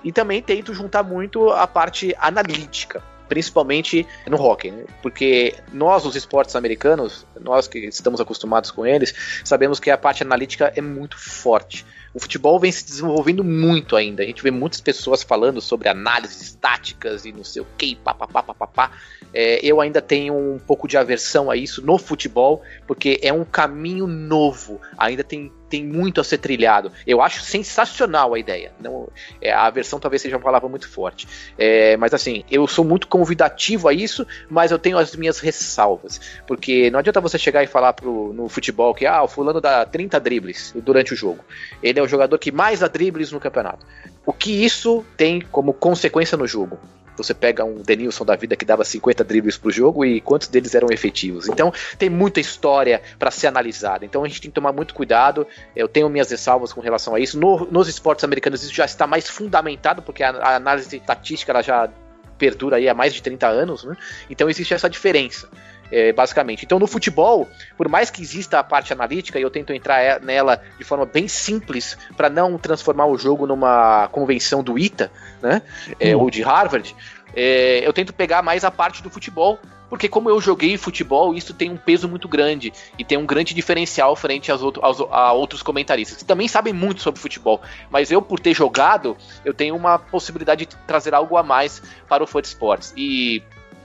E 0.04 0.12
também 0.12 0.42
tento 0.42 0.74
juntar 0.74 1.04
muito 1.04 1.50
a 1.50 1.68
parte 1.68 2.16
analítica 2.18 3.04
principalmente 3.30 4.08
no 4.28 4.42
hockey, 4.42 4.72
né? 4.72 4.86
porque 5.04 5.54
nós, 5.72 6.04
os 6.04 6.16
esportes 6.16 6.56
americanos, 6.56 7.28
nós 7.40 7.68
que 7.68 7.78
estamos 7.86 8.20
acostumados 8.20 8.72
com 8.72 8.86
eles, 8.86 9.14
sabemos 9.46 9.80
que 9.80 9.92
a 9.92 9.98
parte 9.98 10.24
analítica 10.24 10.74
é 10.76 10.82
muito 10.82 11.16
forte. 11.16 11.86
O 12.14 12.20
futebol 12.20 12.60
vem 12.60 12.72
se 12.72 12.86
desenvolvendo 12.86 13.44
muito 13.44 13.96
ainda. 13.96 14.24
A 14.24 14.26
gente 14.26 14.42
vê 14.42 14.52
muitas 14.52 14.82
pessoas 14.82 15.22
falando 15.22 15.62
sobre 15.62 15.90
análises 15.90 16.54
táticas 16.54 17.26
e 17.26 17.32
não 17.32 17.44
sei 17.44 17.62
o 17.62 17.68
que, 17.78 17.96
papapá, 17.96 18.42
papapá. 18.42 18.92
É, 19.34 19.64
eu 19.64 19.80
ainda 19.80 20.02
tenho 20.02 20.36
um 20.36 20.58
pouco 20.58 20.88
de 20.88 20.98
aversão 20.98 21.52
a 21.52 21.56
isso 21.56 21.86
no 21.86 21.98
futebol, 21.98 22.64
porque 22.88 23.20
é 23.22 23.32
um 23.32 23.46
caminho 23.46 24.08
novo. 24.08 24.82
Ainda 24.98 25.24
tem 25.24 25.52
tem 25.70 25.84
muito 25.86 26.20
a 26.20 26.24
ser 26.24 26.40
trilhado. 26.40 26.92
Eu 27.06 27.22
acho 27.22 27.42
sensacional 27.42 28.34
a 28.34 28.40
ideia. 28.40 28.72
Não, 28.80 29.08
é, 29.42 29.52
a 29.52 29.70
versão 29.70 30.00
talvez 30.00 30.22
seja 30.22 30.36
uma 30.36 30.44
palavra 30.44 30.68
muito 30.68 30.90
forte. 30.90 31.28
É, 31.58 31.96
mas 31.98 32.14
assim, 32.14 32.44
eu 32.50 32.68
sou 32.68 32.84
muito 32.84 33.08
convidativo 33.08 33.88
a 33.88 33.94
isso, 33.94 34.26
mas 34.50 34.72
eu 34.72 34.80
tenho 34.80 34.98
as 34.98 35.16
minhas 35.16 35.40
ressalvas. 35.40 36.20
Porque 36.48 36.90
não 36.90 37.00
adianta 37.00 37.22
você 37.22 37.38
chegar 37.38 37.64
e 37.64 37.68
falar 37.68 37.94
pro, 37.94 38.34
no 38.34 38.50
futebol 38.50 38.94
que 38.94 39.06
ah, 39.06 39.24
o 39.24 39.28
fulano 39.28 39.62
dá 39.62 39.86
30 39.86 40.20
dribles 40.20 40.74
durante 40.76 41.14
o 41.14 41.16
jogo. 41.16 41.44
Ele 41.82 42.00
é 42.00 42.04
o 42.04 42.08
jogador 42.08 42.38
que 42.38 42.52
mais 42.52 42.80
dá 42.80 42.88
dribles 42.88 43.32
no 43.32 43.40
campeonato. 43.40 43.86
O 44.26 44.34
que 44.34 44.64
isso 44.64 45.06
tem 45.18 45.42
como 45.42 45.74
consequência 45.74 46.38
no 46.38 46.46
jogo? 46.46 46.80
Você 47.24 47.34
pega 47.34 47.64
um 47.64 47.82
Denilson 47.82 48.26
da 48.26 48.36
vida 48.36 48.56
que 48.56 48.66
dava 48.66 48.84
50 48.84 49.24
dribles 49.24 49.58
pro 49.58 49.72
jogo 49.72 50.06
e 50.06 50.22
quantos 50.22 50.48
deles 50.48 50.74
eram 50.76 50.90
efetivos. 50.92 51.48
Então 51.48 51.72
tem 51.98 52.10
muita 52.10 52.40
história 52.40 53.02
para 53.18 53.32
ser 53.32 53.48
analisada. 53.48 54.06
Então 54.06 54.24
a 54.24 54.28
gente 54.28 54.42
tem 54.42 54.52
que 54.52 54.56
tomar 54.56 54.72
muito 54.72 54.94
cuidado. 54.94 55.46
Eu 55.76 55.88
tenho 55.88 56.10
minhas 56.10 56.30
ressalvas 56.32 56.74
com 56.74 56.82
relação 56.82 57.16
a 57.16 57.20
isso. 57.20 57.40
No, 57.40 57.68
nos 57.72 57.88
esportes 57.88 58.24
americanos 58.24 58.64
isso 58.64 58.74
já 58.74 58.86
está 58.86 59.06
mais 59.06 59.30
fundamentado, 59.30 60.02
porque 60.02 60.24
a, 60.24 60.32
a 60.32 60.56
análise 60.56 60.96
estatística 60.96 61.52
ela 61.52 61.62
já 61.62 61.90
perdura 62.38 62.78
aí 62.78 62.88
há 62.88 62.94
mais 62.94 63.14
de 63.14 63.22
30 63.22 63.48
anos, 63.48 63.84
né? 63.84 63.96
Então 64.30 64.50
existe 64.50 64.74
essa 64.74 64.90
diferença. 64.90 65.50
É, 65.92 66.14
basicamente. 66.14 66.66
Então, 66.66 66.78
no 66.78 66.86
futebol, 66.86 67.50
por 67.76 67.90
mais 67.90 68.12
que 68.12 68.22
exista 68.22 68.60
a 68.60 68.64
parte 68.64 68.94
analítica, 68.94 69.40
e 69.40 69.42
eu 69.42 69.50
tento 69.50 69.74
entrar 69.74 70.20
nela 70.22 70.62
de 70.78 70.84
forma 70.84 71.06
bem 71.06 71.28
simples 71.28 71.98
para 72.16 72.30
não 72.30 72.60
transformar 72.60 73.08
o 73.08 73.18
jogo 73.18 73.48
numa 73.48 74.08
convenção 74.10 74.62
do 74.62 74.78
ITA, 74.78 75.12
né? 75.42 75.64
É, 76.00 76.16
hum. 76.16 76.20
ou 76.22 76.30
de 76.30 76.44
Harvard, 76.44 76.96
é, 77.36 77.86
eu 77.86 77.92
tento 77.92 78.14
pegar 78.14 78.42
mais 78.42 78.64
a 78.64 78.72
parte 78.72 79.02
do 79.02 79.10
futebol. 79.10 79.60
Porque 79.90 80.08
como 80.08 80.30
eu 80.30 80.40
joguei 80.40 80.78
futebol, 80.78 81.34
isso 81.34 81.52
tem 81.52 81.72
um 81.72 81.76
peso 81.76 82.08
muito 82.08 82.28
grande 82.28 82.72
e 82.98 83.04
tem 83.04 83.18
um 83.18 83.26
grande 83.26 83.56
diferencial 83.56 84.16
frente 84.16 84.52
aos, 84.52 84.62
outro, 84.62 84.86
aos 84.86 85.02
a 85.02 85.34
outros 85.34 85.64
comentaristas 85.64 86.16
que 86.16 86.26
também 86.26 86.48
sabem 86.48 86.72
muito 86.72 87.02
sobre 87.02 87.20
futebol. 87.20 87.60
Mas 87.90 88.12
eu, 88.12 88.22
por 88.22 88.40
ter 88.40 88.54
jogado, 88.54 89.18
eu 89.44 89.52
tenho 89.52 89.76
uma 89.76 89.98
possibilidade 89.98 90.68
de 90.68 90.76
trazer 90.86 91.16
algo 91.16 91.36
a 91.38 91.44
mais 91.44 91.82
para 92.08 92.24
o 92.24 92.28
Foot 92.28 92.48
Sports. 92.48 92.94
E, 92.96 93.42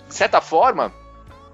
de 0.07 0.15
certa 0.15 0.43
forma, 0.43 0.93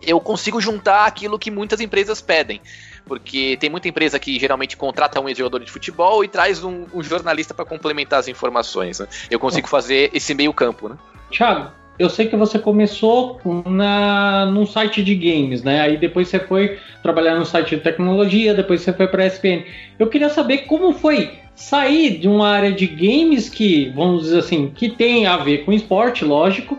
eu 0.03 0.21
consigo 0.21 0.61
juntar 0.61 1.07
aquilo 1.07 1.39
que 1.39 1.51
muitas 1.51 1.81
empresas 1.81 2.21
pedem. 2.21 2.61
Porque 3.07 3.57
tem 3.59 3.69
muita 3.69 3.89
empresa 3.89 4.19
que 4.19 4.39
geralmente 4.39 4.77
contrata 4.77 5.21
um 5.21 5.29
ex-jogador 5.29 5.61
de 5.61 5.71
futebol 5.71 6.25
e 6.25 6.29
traz 6.29 6.63
um, 6.63 6.87
um 6.95 7.03
jornalista 7.03 7.53
para 7.53 7.65
complementar 7.65 8.21
as 8.21 8.29
informações. 8.29 9.01
Né? 9.01 9.07
Eu 9.31 9.39
consigo 9.39 9.69
fazer 9.69 10.11
esse 10.15 10.35
meio 10.35 10.53
campo, 10.53 10.89
né? 10.89 10.97
Thiago, 11.31 11.71
eu 11.99 12.09
sei 12.09 12.29
que 12.29 12.37
você 12.37 12.59
começou 12.59 13.41
na, 13.67 14.47
num 14.47 14.65
site 14.65 15.03
de 15.03 15.15
games, 15.15 15.63
né? 15.63 15.81
Aí 15.81 15.97
depois 15.97 16.29
você 16.29 16.39
foi 16.39 16.79
trabalhar 17.03 17.35
no 17.35 17.45
site 17.45 17.77
de 17.77 17.83
tecnologia, 17.83 18.55
depois 18.55 18.81
você 18.81 18.93
foi 18.93 19.07
para 19.07 19.25
a 19.25 19.27
ESPN. 19.27 19.65
Eu 19.99 20.07
queria 20.07 20.31
saber 20.31 20.59
como 20.59 20.93
foi 20.95 21.39
sair 21.55 22.17
de 22.17 22.27
uma 22.27 22.49
área 22.49 22.73
de 22.73 22.87
games 22.87 23.51
que, 23.51 23.91
vamos 23.91 24.23
dizer 24.23 24.39
assim, 24.39 24.71
que 24.75 24.89
tem 24.89 25.27
a 25.27 25.37
ver 25.37 25.65
com 25.65 25.73
esporte, 25.73 26.25
lógico, 26.25 26.79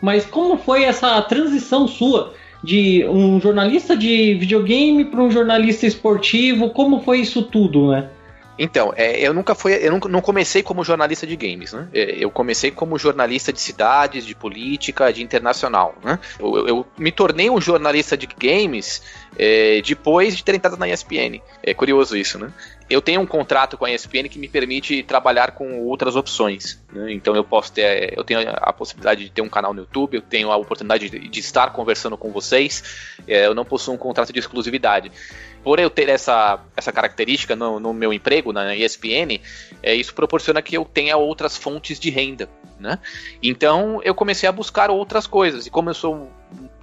mas 0.00 0.26
como 0.26 0.58
foi 0.58 0.84
essa 0.84 1.20
transição 1.22 1.88
sua 1.88 2.34
de 2.62 3.04
um 3.06 3.40
jornalista 3.40 3.96
de 3.96 4.34
videogame 4.34 5.04
para 5.04 5.22
um 5.22 5.30
jornalista 5.30 5.86
esportivo? 5.86 6.70
Como 6.70 7.00
foi 7.00 7.20
isso 7.20 7.42
tudo, 7.42 7.90
né? 7.90 8.08
Então, 8.62 8.92
é, 8.94 9.18
eu 9.18 9.32
nunca 9.32 9.54
fui, 9.54 9.72
eu 9.72 9.90
não, 9.90 9.98
não, 10.00 10.20
comecei 10.20 10.62
como 10.62 10.84
jornalista 10.84 11.26
de 11.26 11.34
games, 11.34 11.72
né? 11.72 11.88
É, 11.94 12.22
eu 12.22 12.30
comecei 12.30 12.70
como 12.70 12.98
jornalista 12.98 13.50
de 13.50 13.58
cidades, 13.58 14.26
de 14.26 14.34
política, 14.34 15.10
de 15.10 15.22
internacional, 15.22 15.94
né? 16.04 16.18
Eu, 16.38 16.68
eu 16.68 16.86
me 16.98 17.10
tornei 17.10 17.48
um 17.48 17.58
jornalista 17.58 18.18
de 18.18 18.26
games 18.26 19.02
é, 19.38 19.80
depois 19.80 20.36
de 20.36 20.44
ter 20.44 20.54
entrado 20.54 20.76
na 20.76 20.86
ESPN. 20.86 21.40
É 21.62 21.72
curioso 21.72 22.14
isso, 22.14 22.38
né? 22.38 22.52
Eu 22.90 23.00
tenho 23.00 23.22
um 23.22 23.26
contrato 23.26 23.78
com 23.78 23.86
a 23.86 23.90
ESPN 23.90 24.28
que 24.28 24.38
me 24.38 24.48
permite 24.48 25.02
trabalhar 25.04 25.52
com 25.52 25.80
outras 25.86 26.14
opções. 26.14 26.78
Né? 26.92 27.12
Então 27.12 27.34
eu 27.34 27.44
posso 27.44 27.72
ter, 27.72 28.12
eu 28.14 28.24
tenho 28.24 28.40
a 28.46 28.72
possibilidade 28.74 29.24
de 29.24 29.30
ter 29.30 29.40
um 29.40 29.48
canal 29.48 29.72
no 29.72 29.82
YouTube, 29.82 30.16
eu 30.16 30.22
tenho 30.22 30.50
a 30.50 30.56
oportunidade 30.56 31.08
de, 31.08 31.28
de 31.28 31.40
estar 31.40 31.72
conversando 31.72 32.16
com 32.18 32.30
vocês. 32.30 33.16
É, 33.26 33.46
eu 33.46 33.54
não 33.54 33.64
possuo 33.64 33.94
um 33.94 33.98
contrato 33.98 34.32
de 34.32 34.38
exclusividade 34.38 35.10
por 35.62 35.78
eu 35.78 35.90
ter 35.90 36.08
essa, 36.08 36.60
essa 36.76 36.92
característica 36.92 37.54
no, 37.54 37.78
no 37.78 37.92
meu 37.92 38.12
emprego 38.12 38.52
na 38.52 38.74
ESPN, 38.74 39.40
é, 39.82 39.94
isso 39.94 40.14
proporciona 40.14 40.62
que 40.62 40.76
eu 40.76 40.84
tenha 40.84 41.16
outras 41.16 41.56
fontes 41.56 41.98
de 41.98 42.10
renda. 42.10 42.48
né? 42.78 42.98
Então 43.42 44.00
eu 44.02 44.14
comecei 44.14 44.48
a 44.48 44.52
buscar 44.52 44.90
outras 44.90 45.26
coisas 45.26 45.66
e 45.66 45.70
como 45.70 45.90
eu 45.90 45.94
sou 45.94 46.30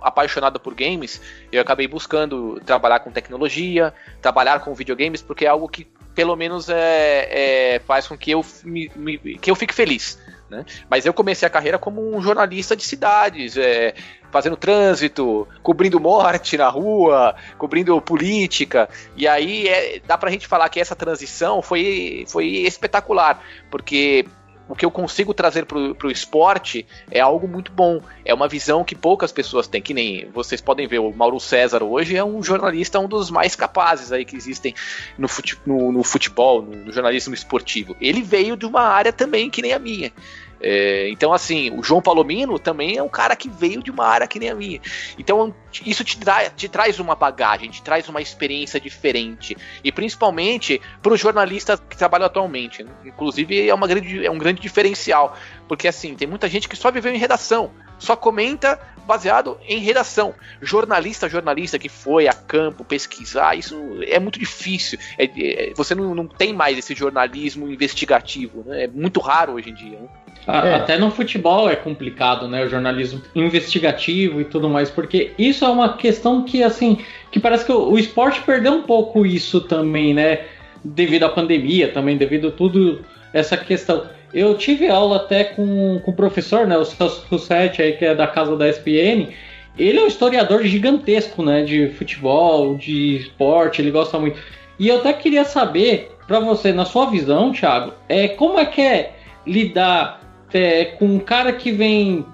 apaixonado 0.02 0.60
por 0.60 0.74
games, 0.74 1.22
eu 1.52 1.62
acabei 1.62 1.88
buscando 1.88 2.62
trabalhar 2.66 3.00
com 3.00 3.12
tecnologia, 3.12 3.94
trabalhar 4.22 4.60
com 4.60 4.74
videogames, 4.74 5.22
porque 5.22 5.46
é 5.46 5.50
algo 5.50 5.68
que 5.68 5.88
pelo 6.14 6.36
menos 6.36 6.70
é, 6.70 7.76
é 7.76 7.80
faz 7.80 8.08
com 8.08 8.18
que 8.18 8.32
eu, 8.32 8.44
me, 8.64 8.92
me, 8.96 9.38
que 9.38 9.52
eu 9.52 9.56
fique 9.56 9.74
feliz. 9.74 10.20
Né? 10.50 10.66
Mas 10.90 11.06
eu 11.06 11.14
comecei 11.14 11.46
a 11.46 11.52
carreira 11.52 11.78
como 11.78 12.16
um 12.16 12.22
jornalista 12.22 12.76
de 12.76 12.84
cidades, 12.84 13.58
é, 13.58 13.94
fazendo 14.32 14.56
trânsito, 14.56 15.48
cobrindo 15.62 16.00
morte 16.00 16.58
na 16.58 16.70
rua, 16.70 17.36
cobrindo 17.58 18.00
política. 18.02 18.90
E 19.16 19.28
aí 19.28 19.68
é, 19.68 20.00
dá 20.06 20.18
pra 20.18 20.32
gente 20.32 20.48
falar 20.48 20.70
que 20.70 20.80
essa 20.80 20.96
transição 20.96 21.62
foi, 21.62 22.26
foi 22.28 22.46
espetacular, 22.46 23.44
porque 23.70 24.26
o 24.68 24.76
que 24.76 24.86
eu 24.86 24.92
consigo 24.92 25.34
trazer 25.34 25.66
pro, 25.66 25.96
pro 25.96 26.12
esporte 26.12 26.86
é 27.10 27.20
algo 27.20 27.48
muito 27.48 27.72
bom. 27.72 28.02
É 28.26 28.34
uma 28.34 28.48
visão 28.48 28.84
que 28.84 28.96
poucas 28.96 29.32
pessoas 29.32 29.68
têm, 29.68 29.82
que 29.82 29.94
nem 29.94 30.30
vocês 30.32 30.62
podem 30.62 30.88
ver, 30.88 31.00
o 31.00 31.12
Mauro 31.12 31.40
César 31.40 31.84
hoje 31.84 32.16
é 32.16 32.24
um 32.24 32.44
jornalista, 32.44 33.00
um 33.00 33.08
dos 33.08 33.30
mais 33.30 33.56
capazes 33.56 34.12
aí 34.12 34.26
que 34.26 34.36
existem 34.36 34.74
no, 35.18 35.28
fute, 35.28 35.58
no, 35.66 35.92
no 35.92 36.04
futebol, 36.04 36.62
no, 36.62 36.76
no 36.76 36.92
jornalismo 36.92 37.34
esportivo. 37.34 37.96
Ele 38.02 38.22
veio 38.22 38.58
de 38.58 38.66
uma 38.66 38.82
área 38.82 39.14
também 39.14 39.50
que 39.50 39.62
nem 39.62 39.74
a 39.74 39.80
minha. 39.80 40.12
É, 40.60 41.10
então, 41.10 41.34
assim, 41.34 41.72
o 41.72 41.84
João 41.84 42.02
Palomino 42.02 42.58
também 42.58 42.98
é 42.98 43.04
um 43.04 43.10
cara 43.10 43.36
que 43.36 43.50
veio 43.50 43.82
de 43.84 43.92
uma 43.92 44.06
área 44.06 44.28
que 44.28 44.40
nem 44.40 44.50
a 44.50 44.56
minha. 44.56 44.82
Então, 45.18 45.54
isso 45.86 46.04
te, 46.04 46.18
tra 46.18 46.50
te 46.50 46.68
traz 46.68 47.00
uma 47.00 47.16
bagagem, 47.16 47.70
te 47.70 47.82
traz 47.82 48.08
uma 48.10 48.22
experiência 48.22 48.80
diferente. 48.80 49.56
E 49.84 49.92
principalmente 49.92 50.82
para 51.02 51.14
os 51.14 51.20
jornalistas 51.20 51.80
que 51.80 51.98
trabalham 51.98 52.26
atualmente. 52.26 52.86
Inclusive, 53.06 53.70
é, 53.70 53.74
uma 53.74 53.88
grande, 53.88 54.26
é 54.26 54.32
um 54.32 54.38
grande 54.38 54.62
diferencial. 54.62 55.38
Porque, 55.68 55.88
assim, 55.88 56.16
tem 56.16 56.28
muita 56.28 56.48
gente 56.48 56.68
que 56.68 56.76
só 56.76 56.92
viveu 56.92 57.14
em 57.14 57.18
redação, 57.18 57.72
só 57.98 58.16
comenta 58.16 58.80
baseado 59.08 59.58
em 59.68 59.80
redação. 59.80 60.36
Jornalista, 60.62 61.30
jornalista 61.30 61.80
que 61.80 61.88
foi 61.88 62.28
a 62.28 62.34
campo 62.34 62.84
pesquisar, 62.84 63.58
isso 63.58 63.76
é 64.06 64.20
muito 64.20 64.38
difícil. 64.38 65.00
É, 65.18 65.24
é, 65.26 65.74
você 65.76 65.96
não, 65.96 66.14
não, 66.14 66.28
tem 66.28 66.54
mais 66.54 66.78
esse 66.78 66.94
jornalismo 66.94 67.72
investigativo, 67.72 68.64
né? 68.66 68.84
É 68.84 68.88
muito 68.88 69.20
raro 69.22 69.54
hoje 69.54 69.70
em 69.70 69.74
dia. 69.74 69.98
Né? 69.98 70.08
É. 70.48 70.76
Até 70.76 70.98
no 70.98 71.10
futebol 71.10 71.70
é 71.70 71.76
complicado, 71.76 72.48
né? 72.48 72.66
O 72.66 72.70
jornalismo 72.70 73.22
investigativo 73.34 74.42
e 74.42 74.46
tudo 74.46 74.70
mais, 74.70 74.90
porque 74.90 75.32
isso 75.38 75.64
é 75.64 75.70
uma 75.70 75.98
questão 75.98 76.44
que, 76.44 76.62
assim, 76.62 77.00
que 77.32 77.40
parece 77.40 77.66
que 77.66 77.72
o, 77.72 77.92
o 77.92 77.98
esporte 77.98 78.42
perdeu 78.42 78.74
um 78.74 78.84
pouco 78.84 79.26
isso 79.26 79.62
também, 79.62 80.14
né? 80.14 80.46
Devido 80.84 81.24
à 81.24 81.30
pandemia 81.30 81.92
também, 81.92 82.18
devido 82.18 82.50
a 82.50 82.52
tudo 82.52 83.04
essa 83.34 83.58
questão. 83.58 84.06
Eu 84.34 84.56
tive 84.56 84.88
aula 84.88 85.18
até 85.18 85.44
com, 85.44 86.00
com 86.04 86.12
o 86.12 86.16
professor, 86.16 86.68
né? 86.68 86.78
O 86.78 86.86
Celso 86.86 87.26
Russetti, 87.30 87.82
aí, 87.82 87.94
que 87.94 88.06
é 88.06 88.14
da 88.14 88.28
casa 88.28 88.56
da 88.56 88.68
SPN. 88.68 89.30
Ele 89.78 90.00
é 90.00 90.04
um 90.04 90.08
historiador 90.08 90.64
gigantesco, 90.64 91.44
né? 91.44 91.64
De 91.64 91.90
futebol, 91.90 92.76
de 92.76 93.18
esporte, 93.18 93.82
ele 93.82 93.92
gosta 93.92 94.20
muito. 94.20 94.40
E 94.80 94.90
eu 94.90 94.98
até 94.98 95.14
queria 95.14 95.46
saber, 95.46 96.12
para 96.28 96.40
você, 96.40 96.74
na 96.74 96.86
sua 96.86 97.10
visão, 97.10 97.52
Thiago, 97.52 97.94
é, 98.10 98.28
como 98.28 98.60
é 98.60 98.66
que 98.66 98.82
é 98.82 99.14
lidar 99.46 100.22
é, 100.54 100.86
com 100.86 101.06
um 101.06 101.20
cara 101.20 101.54
que 101.54 101.72
vem 101.72 102.26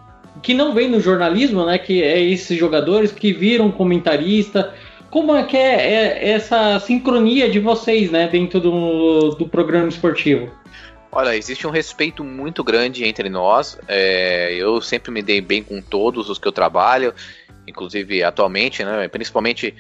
que 0.42 0.54
não 0.54 0.74
vem 0.74 0.90
no 0.90 1.00
jornalismo, 1.00 1.66
né? 1.66 1.78
Que 1.78 2.04
é 2.04 2.20
esses 2.20 2.58
jogadores 2.58 3.12
que 3.12 3.32
viram 3.32 3.72
comentarista. 3.72 4.74
Como 5.10 5.34
é 5.36 5.44
que 5.44 5.56
é, 5.56 5.94
é 5.94 6.30
essa 6.32 6.80
sincronia 6.80 7.50
de 7.50 7.60
vocês, 7.60 8.10
né, 8.10 8.28
dentro 8.28 8.60
do, 8.60 9.30
do 9.36 9.48
programa 9.48 9.88
esportivo? 9.88 10.50
Olha, 11.16 11.36
existe 11.36 11.68
um 11.68 11.70
respeito 11.70 12.24
muito 12.24 12.64
grande 12.64 13.06
entre 13.06 13.30
nós. 13.30 13.78
É, 13.88 14.52
eu 14.56 14.82
sempre 14.82 15.12
me 15.12 15.22
dei 15.22 15.40
bem 15.40 15.62
com 15.62 15.80
todos 15.80 16.28
os 16.28 16.40
que 16.40 16.48
eu 16.48 16.52
trabalho, 16.52 17.14
inclusive 17.68 18.24
atualmente, 18.24 18.84
né? 18.84 19.08
Principalmente 19.08 19.76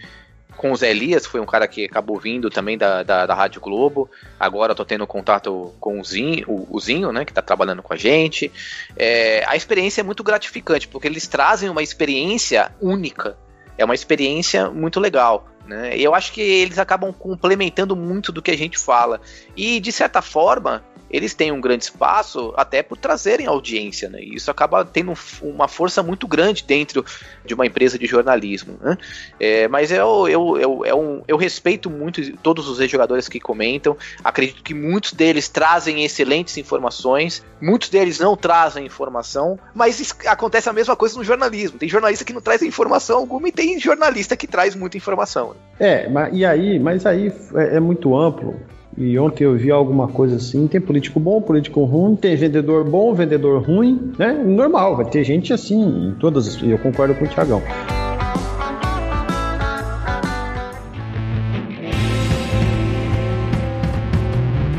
com 0.55 0.71
o 0.71 0.75
Zé 0.75 0.91
Elias, 0.91 1.25
foi 1.25 1.39
um 1.41 1.45
cara 1.47 1.67
que 1.67 1.85
acabou 1.85 2.19
vindo 2.19 2.51
também 2.51 2.77
da, 2.77 3.01
da, 3.01 3.25
da 3.25 3.33
Rádio 3.33 3.59
Globo. 3.59 4.07
Agora 4.39 4.75
tô 4.75 4.85
tendo 4.85 5.08
contato 5.08 5.73
com 5.79 5.99
o 5.99 6.05
Zinho, 6.05 6.45
o, 6.47 6.67
o 6.69 6.79
Zinho 6.79 7.12
né, 7.12 7.25
que 7.25 7.34
tá 7.34 7.41
trabalhando 7.41 7.81
com 7.81 7.95
a 7.95 7.97
gente. 7.97 8.51
É, 8.95 9.43
a 9.47 9.55
experiência 9.55 10.01
é 10.01 10.03
muito 10.03 10.23
gratificante, 10.23 10.88
porque 10.88 11.08
eles 11.08 11.27
trazem 11.27 11.67
uma 11.67 11.81
experiência 11.81 12.71
única. 12.79 13.36
É 13.75 13.84
uma 13.84 13.95
experiência 13.95 14.69
muito 14.69 14.99
legal. 14.99 15.47
Né? 15.65 15.97
E 15.97 16.03
eu 16.03 16.13
acho 16.13 16.31
que 16.31 16.41
eles 16.41 16.77
acabam 16.77 17.12
complementando 17.12 17.95
muito 17.95 18.31
do 18.31 18.41
que 18.41 18.51
a 18.51 18.58
gente 18.58 18.77
fala. 18.77 19.19
E, 19.58 19.79
de 19.79 19.91
certa 19.91 20.21
forma, 20.21 20.84
eles 21.13 21.36
têm 21.36 21.52
um 21.52 21.62
grande 21.62 21.84
espaço 21.84 22.52
até 22.58 22.82
por 22.82 22.97
trazerem 22.97 23.45
audiência, 23.45 24.10
né? 24.10 24.19
E 24.19 24.34
isso 24.34 24.49
acaba 24.49 24.84
tendo 24.84 25.13
uma 25.43 25.67
força 25.67 26.02
muito 26.02 26.28
grande 26.28 26.63
dentro 26.67 27.06
de 27.45 27.54
uma 27.54 27.67
empresa 27.67 27.99
de 27.99 28.08
jornalismo, 28.08 28.80
né? 28.82 28.97
É, 29.39 29.67
mas 29.67 29.91
eu, 29.91 30.28
eu, 30.28 30.58
eu, 30.58 30.86
eu, 30.86 31.23
eu 31.28 31.38
respeito 31.38 31.88
muito 31.88 32.36
todos 32.38 32.67
os 32.67 32.89
jogadores 32.89 33.30
que 33.30 33.39
comentam, 33.39 33.95
acredito 34.23 34.63
que 34.63 34.73
muitos 34.73 35.13
deles 35.13 35.47
trazem 35.47 36.04
excelentes 36.04 36.58
informações, 36.58 37.45
muitos 37.62 37.89
deles 37.89 38.17
não 38.17 38.36
trazem 38.36 38.84
informação, 38.84 39.60
mas 39.76 40.15
acontece 40.26 40.67
a 40.67 40.73
mesma 40.73 40.95
coisa 40.95 41.15
no 41.15 41.23
jornalismo. 41.23 41.78
Tem 41.78 41.88
jornalista 41.88 42.26
que 42.26 42.34
não 42.34 42.41
traz 42.41 42.63
informação 42.63 43.19
alguma 43.19 43.47
e 43.47 43.52
tem 43.52 43.80
jornalista 43.80 44.36
que 44.36 44.47
traz 44.47 44.73
muita 44.73 44.97
informação. 44.97 45.49
Né? 45.49 45.56
É, 45.80 46.10
mas, 46.10 46.34
e 46.34 46.43
aí, 46.43 46.80
mas 46.80 47.06
aí 47.06 47.32
é, 47.54 47.76
é 47.76 47.80
muito 47.80 48.17
amplo. 48.17 48.60
E 48.95 49.17
ontem 49.17 49.43
eu 49.43 49.56
vi 49.56 49.71
alguma 49.71 50.08
coisa 50.08 50.36
assim: 50.36 50.67
tem 50.67 50.79
político 50.79 51.19
bom, 51.19 51.41
político 51.41 51.84
ruim, 51.84 52.15
tem 52.15 52.36
vendedor 52.36 52.84
bom, 52.84 53.13
vendedor 53.13 53.63
ruim, 53.63 54.12
né? 54.19 54.34
Normal, 54.34 54.95
vai 54.97 55.06
ter 55.06 55.23
gente 55.23 55.51
assim 55.51 56.10
em 56.10 56.13
todas. 56.13 56.62
Eu 56.62 56.77
concordo 56.77 57.15
com 57.15 57.25
o 57.25 57.27
Tiagão. 57.27 57.62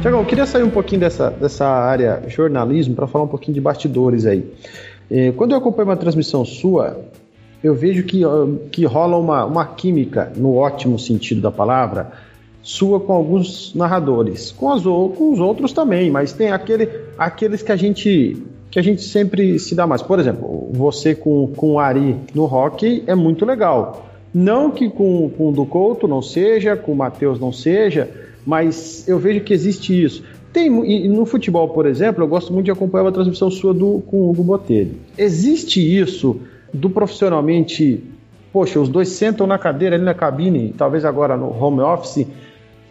Tiagão, 0.00 0.20
eu 0.20 0.26
queria 0.26 0.46
sair 0.46 0.62
um 0.62 0.70
pouquinho 0.70 1.00
dessa, 1.00 1.30
dessa 1.30 1.66
área 1.66 2.22
jornalismo 2.28 2.94
para 2.94 3.06
falar 3.08 3.24
um 3.24 3.28
pouquinho 3.28 3.54
de 3.54 3.60
bastidores 3.60 4.26
aí. 4.26 4.44
É, 5.10 5.32
quando 5.32 5.52
eu 5.52 5.58
acompanho 5.58 5.88
uma 5.88 5.96
transmissão 5.96 6.44
sua, 6.44 7.00
eu 7.62 7.74
vejo 7.74 8.04
que, 8.04 8.20
que 8.70 8.84
rola 8.84 9.16
uma, 9.16 9.44
uma 9.44 9.64
química, 9.64 10.30
no 10.36 10.54
ótimo 10.54 10.98
sentido 10.98 11.40
da 11.40 11.50
palavra, 11.50 12.12
sua 12.64 12.98
com 12.98 13.12
alguns 13.12 13.74
narradores, 13.74 14.50
com, 14.50 14.72
as, 14.72 14.82
com 14.82 15.32
os 15.32 15.38
outros 15.38 15.72
também, 15.72 16.10
mas 16.10 16.32
tem 16.32 16.50
aquele, 16.50 16.88
aqueles 17.18 17.62
que 17.62 17.70
a 17.70 17.76
gente 17.76 18.42
que 18.70 18.78
a 18.80 18.82
gente 18.82 19.02
sempre 19.02 19.56
se 19.60 19.72
dá 19.72 19.86
mais. 19.86 20.02
Por 20.02 20.18
exemplo, 20.18 20.68
você 20.72 21.14
com, 21.14 21.46
com 21.54 21.74
o 21.74 21.78
Ari 21.78 22.16
no 22.34 22.44
rock 22.44 23.04
é 23.06 23.14
muito 23.14 23.44
legal. 23.44 24.08
Não 24.34 24.68
que 24.68 24.90
com, 24.90 25.30
com 25.30 25.50
o 25.50 25.52
do 25.52 25.64
Couto 25.64 26.08
não 26.08 26.20
seja, 26.20 26.74
com 26.74 26.90
o 26.90 26.96
Matheus 26.96 27.38
não 27.38 27.52
seja, 27.52 28.10
mas 28.44 29.06
eu 29.06 29.16
vejo 29.16 29.42
que 29.42 29.54
existe 29.54 30.02
isso. 30.02 30.24
Tem, 30.52 30.68
no 31.08 31.24
futebol, 31.24 31.68
por 31.68 31.86
exemplo, 31.86 32.24
eu 32.24 32.28
gosto 32.28 32.52
muito 32.52 32.64
de 32.64 32.72
acompanhar 32.72 33.06
a 33.06 33.12
transmissão 33.12 33.48
sua 33.48 33.72
do, 33.72 34.02
com 34.08 34.16
o 34.16 34.30
Hugo 34.30 34.42
Botelho. 34.42 34.96
Existe 35.16 35.80
isso 35.80 36.40
do 36.72 36.90
profissionalmente, 36.90 38.02
poxa, 38.52 38.80
os 38.80 38.88
dois 38.88 39.08
sentam 39.10 39.46
na 39.46 39.56
cadeira 39.56 39.94
ali 39.94 40.04
na 40.04 40.14
cabine, 40.14 40.74
talvez 40.76 41.04
agora 41.04 41.36
no 41.36 41.46
home 41.48 41.80
office, 41.80 42.26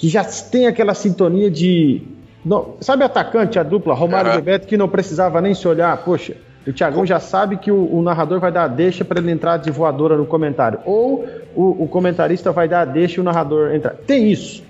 que 0.03 0.09
já 0.09 0.21
tem 0.21 0.67
aquela 0.67 0.93
sintonia 0.93 1.49
de. 1.49 2.01
Não, 2.43 2.75
sabe 2.81 3.05
atacante, 3.05 3.57
a 3.57 3.63
dupla, 3.63 3.93
Romário 3.93 4.31
uhum. 4.31 4.35
Bebeto, 4.35 4.67
que 4.67 4.75
não 4.75 4.89
precisava 4.89 5.39
nem 5.39 5.53
se 5.53 5.65
olhar? 5.65 5.95
Poxa, 6.03 6.35
o 6.67 6.73
Thiagão 6.73 7.05
já 7.05 7.21
sabe 7.21 7.55
que 7.55 7.71
o, 7.71 7.89
o 7.89 8.01
narrador 8.01 8.37
vai 8.37 8.51
dar 8.51 8.65
a 8.65 8.67
deixa 8.67 9.05
para 9.05 9.21
ele 9.21 9.31
entrar 9.31 9.55
de 9.55 9.71
voadora 9.71 10.17
no 10.17 10.25
comentário. 10.25 10.79
Ou 10.83 11.25
o, 11.55 11.85
o, 11.85 11.87
comentarista 11.87 12.51
vai 12.51 12.67
dar 12.67 12.81
a 12.81 12.85
deixa 12.85 13.15
e 13.17 13.21
o 13.21 13.23
narrador 13.23 13.73
entrar. 13.73 13.93
Tem 13.93 14.29
isso. 14.29 14.61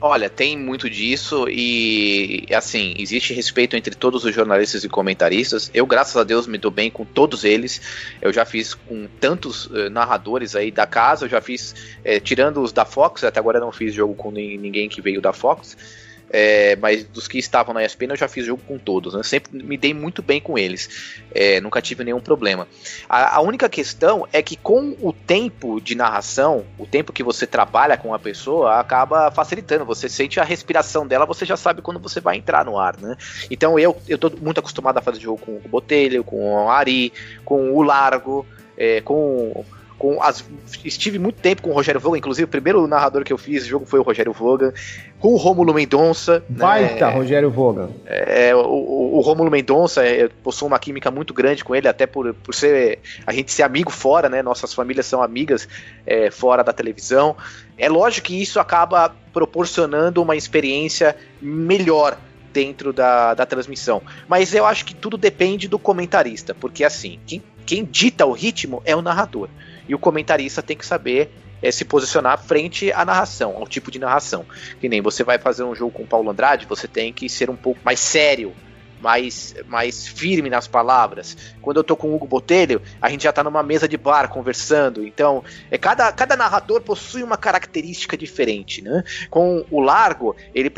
Olha, 0.00 0.30
tem 0.30 0.56
muito 0.56 0.88
disso 0.88 1.48
e 1.48 2.46
assim, 2.54 2.94
existe 2.96 3.34
respeito 3.34 3.74
entre 3.74 3.96
todos 3.96 4.24
os 4.24 4.32
jornalistas 4.32 4.84
e 4.84 4.88
comentaristas. 4.88 5.72
Eu, 5.74 5.84
graças 5.86 6.16
a 6.16 6.22
Deus, 6.22 6.46
me 6.46 6.56
dou 6.56 6.70
bem 6.70 6.88
com 6.88 7.04
todos 7.04 7.42
eles. 7.42 7.80
Eu 8.22 8.32
já 8.32 8.44
fiz 8.44 8.74
com 8.74 9.08
tantos 9.18 9.66
uh, 9.66 9.90
narradores 9.90 10.54
aí 10.54 10.70
da 10.70 10.86
casa, 10.86 11.24
eu 11.24 11.28
já 11.28 11.40
fiz, 11.40 11.74
eh, 12.04 12.20
tirando 12.20 12.62
os 12.62 12.72
da 12.72 12.84
Fox, 12.84 13.24
até 13.24 13.40
agora 13.40 13.58
eu 13.58 13.62
não 13.62 13.72
fiz 13.72 13.92
jogo 13.92 14.14
com 14.14 14.30
ninguém 14.30 14.88
que 14.88 15.02
veio 15.02 15.20
da 15.20 15.32
Fox. 15.32 15.76
É, 16.30 16.76
mas 16.76 17.04
dos 17.04 17.26
que 17.26 17.38
estavam 17.38 17.72
na 17.72 17.84
ESPN 17.84 18.10
eu 18.10 18.16
já 18.16 18.28
fiz 18.28 18.44
jogo 18.44 18.62
com 18.66 18.78
todos, 18.78 19.14
né? 19.14 19.22
sempre 19.22 19.62
me 19.62 19.76
dei 19.76 19.94
muito 19.94 20.22
bem 20.22 20.40
com 20.40 20.58
eles, 20.58 21.22
é, 21.34 21.60
nunca 21.60 21.80
tive 21.80 22.04
nenhum 22.04 22.20
problema. 22.20 22.68
A, 23.08 23.36
a, 23.36 23.40
única 23.40 23.68
questão 23.68 24.26
é 24.32 24.42
que 24.42 24.56
com 24.56 24.96
o 25.00 25.12
tempo 25.12 25.80
de 25.80 25.94
narração, 25.94 26.64
o 26.78 26.86
tempo 26.86 27.12
que 27.12 27.22
você 27.22 27.46
trabalha 27.46 27.96
com 27.96 28.12
a 28.12 28.18
pessoa 28.18 28.78
acaba 28.78 29.30
facilitando. 29.30 29.84
Você 29.84 30.08
sente 30.08 30.38
a 30.38 30.44
respiração 30.44 31.06
dela, 31.06 31.24
você 31.24 31.44
já 31.44 31.56
sabe 31.56 31.80
quando 31.80 32.00
você 32.00 32.20
vai 32.20 32.36
entrar 32.36 32.64
no 32.64 32.78
ar, 32.78 32.96
né? 33.00 33.16
Então 33.50 33.78
eu 33.78 33.96
eu 34.06 34.18
tô 34.18 34.30
muito 34.40 34.58
acostumado 34.58 34.98
a 34.98 35.02
fazer 35.02 35.20
jogo 35.20 35.40
com 35.44 35.52
o 35.56 35.68
Botelho, 35.68 36.24
com 36.24 36.54
o 36.54 36.68
Ari, 36.68 37.12
com 37.44 37.72
o 37.72 37.82
Largo, 37.82 38.46
é, 38.76 39.00
com 39.00 39.64
com 39.98 40.22
as, 40.22 40.44
estive 40.84 41.18
muito 41.18 41.40
tempo 41.40 41.62
com 41.62 41.70
o 41.70 41.72
Rogério 41.72 42.00
Vogan, 42.00 42.18
inclusive 42.18 42.44
o 42.44 42.48
primeiro 42.48 42.86
narrador 42.86 43.24
que 43.24 43.32
eu 43.32 43.38
fiz 43.38 43.66
jogo 43.66 43.84
foi 43.84 43.98
o 43.98 44.02
Rogério 44.02 44.32
Vogan, 44.32 44.72
com 45.18 45.32
o 45.34 45.36
Rômulo 45.36 45.74
Mendonça. 45.74 46.42
Baita, 46.48 47.08
né, 47.08 47.12
Rogério 47.14 47.50
Vogan. 47.50 47.90
É, 48.06 48.54
o, 48.54 48.60
o, 48.60 49.16
o 49.16 49.20
Rômulo 49.20 49.50
Mendonça, 49.50 50.04
é, 50.04 50.28
possui 50.28 50.68
uma 50.68 50.78
química 50.78 51.10
muito 51.10 51.34
grande 51.34 51.64
com 51.64 51.74
ele, 51.74 51.88
até 51.88 52.06
por, 52.06 52.32
por 52.34 52.54
ser 52.54 53.00
a 53.26 53.32
gente 53.32 53.50
ser 53.52 53.64
amigo 53.64 53.90
fora, 53.90 54.28
né? 54.28 54.42
Nossas 54.42 54.72
famílias 54.72 55.06
são 55.06 55.22
amigas 55.22 55.68
é, 56.06 56.30
fora 56.30 56.62
da 56.62 56.72
televisão. 56.72 57.36
É 57.76 57.88
lógico 57.88 58.28
que 58.28 58.40
isso 58.40 58.60
acaba 58.60 59.14
proporcionando 59.32 60.22
uma 60.22 60.36
experiência 60.36 61.16
melhor 61.42 62.16
dentro 62.52 62.92
da, 62.92 63.34
da 63.34 63.46
transmissão. 63.46 64.02
Mas 64.28 64.54
eu 64.54 64.64
acho 64.66 64.84
que 64.84 64.94
tudo 64.94 65.16
depende 65.16 65.68
do 65.68 65.78
comentarista, 65.78 66.54
porque 66.54 66.84
assim, 66.84 67.18
quem, 67.26 67.42
quem 67.66 67.84
dita 67.84 68.26
o 68.26 68.32
ritmo 68.32 68.82
é 68.84 68.96
o 68.96 69.02
narrador. 69.02 69.48
E 69.88 69.94
o 69.94 69.98
comentarista 69.98 70.62
tem 70.62 70.76
que 70.76 70.86
saber 70.86 71.30
é, 71.62 71.70
se 71.70 71.84
posicionar 71.84 72.38
frente 72.38 72.92
à 72.92 73.04
narração, 73.04 73.56
ao 73.56 73.66
tipo 73.66 73.90
de 73.90 73.98
narração. 73.98 74.44
Que 74.80 74.88
nem 74.88 75.00
você 75.00 75.24
vai 75.24 75.38
fazer 75.38 75.64
um 75.64 75.74
jogo 75.74 75.92
com 75.92 76.02
o 76.02 76.06
Paulo 76.06 76.30
Andrade, 76.30 76.66
você 76.66 76.86
tem 76.86 77.12
que 77.12 77.28
ser 77.28 77.50
um 77.50 77.56
pouco 77.56 77.80
mais 77.84 78.00
sério, 78.00 78.54
mais, 79.00 79.54
mais 79.66 80.06
firme 80.06 80.50
nas 80.50 80.66
palavras. 80.66 81.36
Quando 81.60 81.78
eu 81.78 81.84
tô 81.84 81.96
com 81.96 82.08
o 82.08 82.14
Hugo 82.14 82.26
Botelho, 82.26 82.82
a 83.00 83.08
gente 83.08 83.24
já 83.24 83.32
tá 83.32 83.42
numa 83.42 83.62
mesa 83.62 83.88
de 83.88 83.96
bar 83.96 84.28
conversando. 84.28 85.06
Então, 85.06 85.44
é 85.70 85.78
cada, 85.78 86.10
cada 86.12 86.36
narrador 86.36 86.80
possui 86.80 87.22
uma 87.22 87.36
característica 87.36 88.16
diferente, 88.16 88.82
né? 88.82 89.04
Com 89.30 89.64
o 89.70 89.80
Largo, 89.80 90.36
ele, 90.54 90.72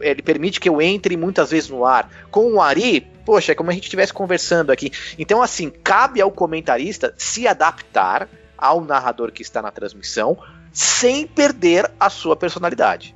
ele 0.00 0.22
permite 0.22 0.60
que 0.60 0.68
eu 0.68 0.80
entre 0.80 1.16
muitas 1.16 1.50
vezes 1.50 1.70
no 1.70 1.84
ar. 1.84 2.08
Com 2.30 2.54
o 2.54 2.60
Ari, 2.60 3.00
poxa, 3.24 3.52
é 3.52 3.54
como 3.54 3.70
a 3.70 3.74
gente 3.74 3.84
estivesse 3.84 4.12
conversando 4.12 4.70
aqui. 4.70 4.92
Então, 5.18 5.42
assim, 5.42 5.70
cabe 5.70 6.20
ao 6.20 6.30
comentarista 6.30 7.14
se 7.16 7.46
adaptar 7.46 8.28
ao 8.64 8.80
narrador 8.80 9.30
que 9.30 9.42
está 9.42 9.60
na 9.60 9.70
transmissão, 9.70 10.38
sem 10.72 11.26
perder 11.26 11.92
a 12.00 12.08
sua 12.08 12.34
personalidade. 12.34 13.14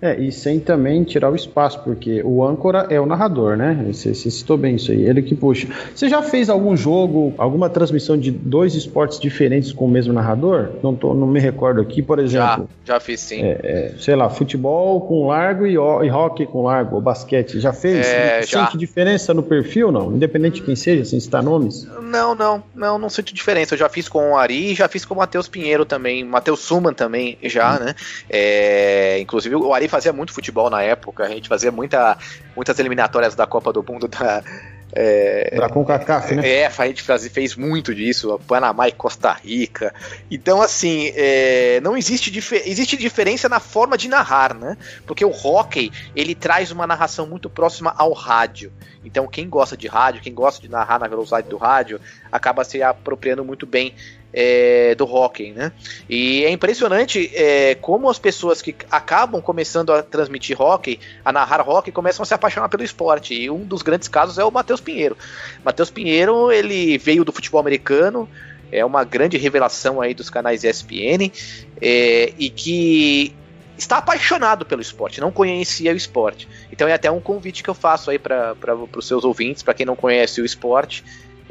É, 0.00 0.18
e 0.18 0.30
sem 0.30 0.60
também 0.60 1.02
tirar 1.02 1.30
o 1.30 1.34
espaço, 1.34 1.82
porque 1.82 2.22
o 2.24 2.44
âncora 2.44 2.86
é 2.88 3.00
o 3.00 3.06
narrador, 3.06 3.56
né? 3.56 3.84
Você, 3.92 4.14
você 4.14 4.30
citou 4.30 4.56
bem 4.56 4.76
isso 4.76 4.92
aí, 4.92 5.02
ele 5.02 5.22
que 5.22 5.34
puxa. 5.34 5.66
Você 5.92 6.08
já 6.08 6.22
fez 6.22 6.48
algum 6.48 6.76
jogo, 6.76 7.34
alguma 7.36 7.68
transmissão 7.68 8.16
de 8.16 8.30
dois 8.30 8.76
esportes 8.76 9.18
diferentes 9.18 9.72
com 9.72 9.86
o 9.86 9.88
mesmo 9.88 10.12
narrador? 10.12 10.70
Não, 10.84 10.94
tô, 10.94 11.14
não 11.14 11.26
me 11.26 11.40
recordo 11.40 11.80
aqui, 11.80 12.00
por 12.00 12.20
exemplo. 12.20 12.68
Já, 12.84 12.94
já 12.94 13.00
fiz 13.00 13.20
sim. 13.20 13.42
É, 13.42 13.60
é, 13.62 13.94
sei 13.98 14.14
lá, 14.14 14.30
futebol 14.30 15.00
com 15.00 15.26
largo 15.26 15.66
e, 15.66 15.72
e 15.72 15.78
hockey 16.10 16.46
com 16.46 16.62
largo, 16.62 16.94
ou 16.94 17.02
basquete. 17.02 17.58
Já 17.58 17.72
fez? 17.72 18.06
É, 18.06 18.42
já. 18.42 18.66
Sente 18.66 18.78
diferença 18.78 19.34
no 19.34 19.42
perfil, 19.42 19.90
não? 19.90 20.14
Independente 20.14 20.60
de 20.60 20.62
quem 20.62 20.76
seja, 20.76 21.04
sem 21.04 21.18
citar 21.18 21.42
nomes? 21.42 21.88
Não, 22.02 22.36
não, 22.36 22.62
não, 22.72 22.98
não 22.98 23.08
sinto 23.08 23.34
diferença. 23.34 23.74
Eu 23.74 23.78
já 23.78 23.88
fiz 23.88 24.08
com 24.08 24.30
o 24.30 24.36
Ari 24.36 24.70
e 24.70 24.74
já 24.76 24.86
fiz 24.86 25.04
com 25.04 25.14
o 25.14 25.16
Matheus 25.16 25.48
Pinheiro 25.48 25.84
também, 25.84 26.22
Matheus 26.22 26.60
Suman 26.60 26.92
também, 26.92 27.36
já, 27.42 27.74
hum. 27.74 27.84
né? 27.84 27.94
É, 28.30 29.18
inclusive 29.18 29.56
o 29.56 29.74
Ari 29.74 29.87
fazia 29.88 30.12
muito 30.12 30.32
futebol 30.32 30.70
na 30.70 30.82
época, 30.82 31.24
a 31.24 31.28
gente 31.28 31.48
fazia 31.48 31.70
muita, 31.70 32.16
muitas 32.54 32.78
eliminatórias 32.78 33.34
da 33.34 33.46
Copa 33.46 33.72
do 33.72 33.82
Mundo 33.82 34.08
da. 34.08 34.42
É, 34.90 35.54
da 35.54 35.68
CONCACAF, 35.68 36.34
né? 36.34 36.48
É, 36.48 36.66
a 36.66 36.86
gente 36.86 37.02
faz, 37.02 37.26
fez 37.28 37.54
muito 37.54 37.94
disso, 37.94 38.40
Panamá 38.46 38.88
e 38.88 38.92
Costa 38.92 39.30
Rica. 39.32 39.94
Então, 40.30 40.62
assim, 40.62 41.12
é, 41.14 41.78
não 41.82 41.94
existe, 41.94 42.30
dif 42.30 42.54
existe 42.64 42.96
diferença 42.96 43.50
na 43.50 43.60
forma 43.60 43.98
de 43.98 44.08
narrar, 44.08 44.54
né? 44.54 44.78
Porque 45.06 45.24
o 45.24 45.30
hockey, 45.30 45.92
ele 46.16 46.34
traz 46.34 46.70
uma 46.70 46.86
narração 46.86 47.26
muito 47.26 47.50
próxima 47.50 47.94
ao 47.98 48.14
rádio. 48.14 48.72
Então, 49.04 49.26
quem 49.28 49.48
gosta 49.48 49.76
de 49.76 49.86
rádio, 49.86 50.22
quem 50.22 50.32
gosta 50.32 50.60
de 50.60 50.70
narrar 50.70 50.98
na 50.98 51.06
velocidade 51.06 51.48
do 51.48 51.58
rádio, 51.58 52.00
acaba 52.32 52.64
se 52.64 52.82
apropriando 52.82 53.44
muito 53.44 53.66
bem 53.66 53.94
é, 54.32 54.94
do 54.94 55.04
hockey, 55.04 55.52
né? 55.52 55.72
E 56.08 56.44
é 56.44 56.50
impressionante 56.50 57.30
é, 57.34 57.74
como 57.76 58.10
as 58.10 58.18
pessoas 58.18 58.60
que 58.60 58.74
acabam 58.90 59.40
começando 59.40 59.92
a 59.92 60.02
transmitir 60.02 60.60
hockey, 60.60 61.00
a 61.24 61.32
narrar 61.32 61.68
hockey, 61.68 61.90
começam 61.90 62.22
a 62.22 62.26
se 62.26 62.34
apaixonar 62.34 62.68
pelo 62.68 62.82
esporte. 62.82 63.34
E 63.34 63.50
um 63.50 63.64
dos 63.64 63.82
grandes 63.82 64.08
casos 64.08 64.38
é 64.38 64.44
o 64.44 64.50
Matheus 64.50 64.80
Pinheiro. 64.80 65.16
Matheus 65.64 65.90
Pinheiro, 65.90 66.52
ele 66.52 66.98
veio 66.98 67.24
do 67.24 67.32
futebol 67.32 67.60
americano, 67.60 68.28
é 68.70 68.84
uma 68.84 69.04
grande 69.04 69.38
revelação 69.38 70.00
aí 70.00 70.12
dos 70.14 70.28
canais 70.28 70.62
ESPN, 70.62 71.32
é, 71.80 72.32
e 72.38 72.50
que 72.50 73.34
está 73.78 73.98
apaixonado 73.98 74.66
pelo 74.66 74.82
esporte, 74.82 75.20
não 75.20 75.30
conhecia 75.30 75.92
o 75.92 75.96
esporte. 75.96 76.48
Então 76.70 76.88
é 76.88 76.92
até 76.92 77.10
um 77.10 77.20
convite 77.20 77.62
que 77.62 77.70
eu 77.70 77.74
faço 77.74 78.10
aí 78.10 78.18
para 78.18 78.56
os 78.94 79.06
seus 79.06 79.24
ouvintes, 79.24 79.62
para 79.62 79.72
quem 79.72 79.86
não 79.86 79.94
conhece 79.94 80.40
o 80.40 80.44
esporte, 80.44 81.04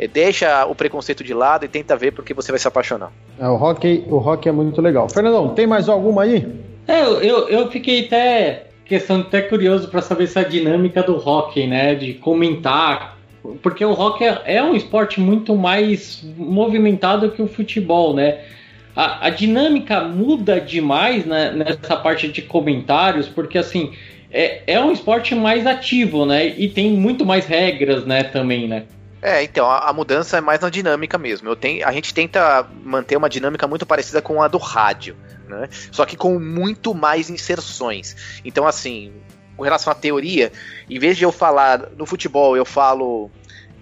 deixa 0.05 0.65
o 0.65 0.75
preconceito 0.75 1.23
de 1.23 1.33
lado 1.33 1.65
e 1.65 1.67
tenta 1.67 1.95
ver 1.95 2.11
porque 2.11 2.33
você 2.33 2.51
vai 2.51 2.59
se 2.59 2.67
apaixonar. 2.67 3.11
É, 3.39 3.47
o 3.47 3.55
rock, 3.55 4.03
o 4.07 4.17
rock 4.17 4.49
é 4.49 4.51
muito 4.51 4.81
legal. 4.81 5.09
Fernandão, 5.09 5.55
tem 5.55 5.65
mais 5.65 5.87
alguma 5.87 6.23
aí? 6.23 6.45
É, 6.87 7.01
eu, 7.01 7.47
eu 7.49 7.71
fiquei 7.71 8.05
até 8.05 8.67
questão 8.85 9.21
até 9.21 9.41
curioso 9.41 9.89
para 9.89 10.01
saber 10.01 10.25
essa 10.25 10.43
dinâmica 10.43 11.03
do 11.03 11.17
rock, 11.17 11.65
né, 11.67 11.95
de 11.95 12.13
comentar, 12.13 13.17
porque 13.61 13.83
o 13.83 13.93
rock 13.93 14.23
é, 14.23 14.41
é 14.45 14.63
um 14.63 14.75
esporte 14.75 15.19
muito 15.19 15.55
mais 15.55 16.23
movimentado 16.37 17.31
que 17.31 17.41
o 17.41 17.47
futebol, 17.47 18.13
né? 18.13 18.39
A, 18.95 19.27
a 19.27 19.29
dinâmica 19.29 20.01
muda 20.01 20.59
demais 20.59 21.25
né, 21.25 21.51
nessa 21.51 21.95
parte 21.95 22.27
de 22.29 22.41
comentários, 22.41 23.27
porque 23.27 23.57
assim 23.57 23.91
é, 24.31 24.61
é 24.67 24.79
um 24.79 24.91
esporte 24.91 25.35
mais 25.35 25.65
ativo, 25.65 26.25
né? 26.25 26.47
E 26.47 26.67
tem 26.67 26.91
muito 26.91 27.25
mais 27.25 27.45
regras, 27.45 28.05
né, 28.05 28.23
também, 28.23 28.67
né? 28.67 28.83
É, 29.27 29.43
então, 29.43 29.69
a, 29.69 29.89
a, 29.89 29.91
mudança 29.91 30.37
é 30.37 30.41
mais 30.41 30.61
na 30.61 30.69
dinâmica 30.69 31.17
mesmo. 31.17 31.49
Eu 31.49 31.55
tenho, 31.57 31.85
a 31.85 31.91
gente 31.91 32.13
tenta 32.13 32.65
manter 32.81 33.17
uma 33.17 33.27
dinâmica 33.27 33.67
muito 33.67 33.85
parecida 33.85 34.21
com 34.21 34.41
a 34.41 34.47
do 34.47 34.57
rádio, 34.57 35.17
né? 35.49 35.67
Só 35.91 36.05
que 36.05 36.15
com 36.15 36.39
muito 36.39 36.95
mais 36.95 37.29
inserções. 37.29 38.39
Então, 38.45 38.65
assim, 38.65 39.11
com 39.57 39.63
relação 39.63 39.91
à 39.91 39.95
teoria, 39.95 40.49
em 40.89 40.97
vez 40.97 41.17
de 41.17 41.25
eu 41.25 41.31
falar 41.33 41.89
no 41.97 42.05
futebol, 42.05 42.55
eu 42.55 42.63
falo, 42.63 43.29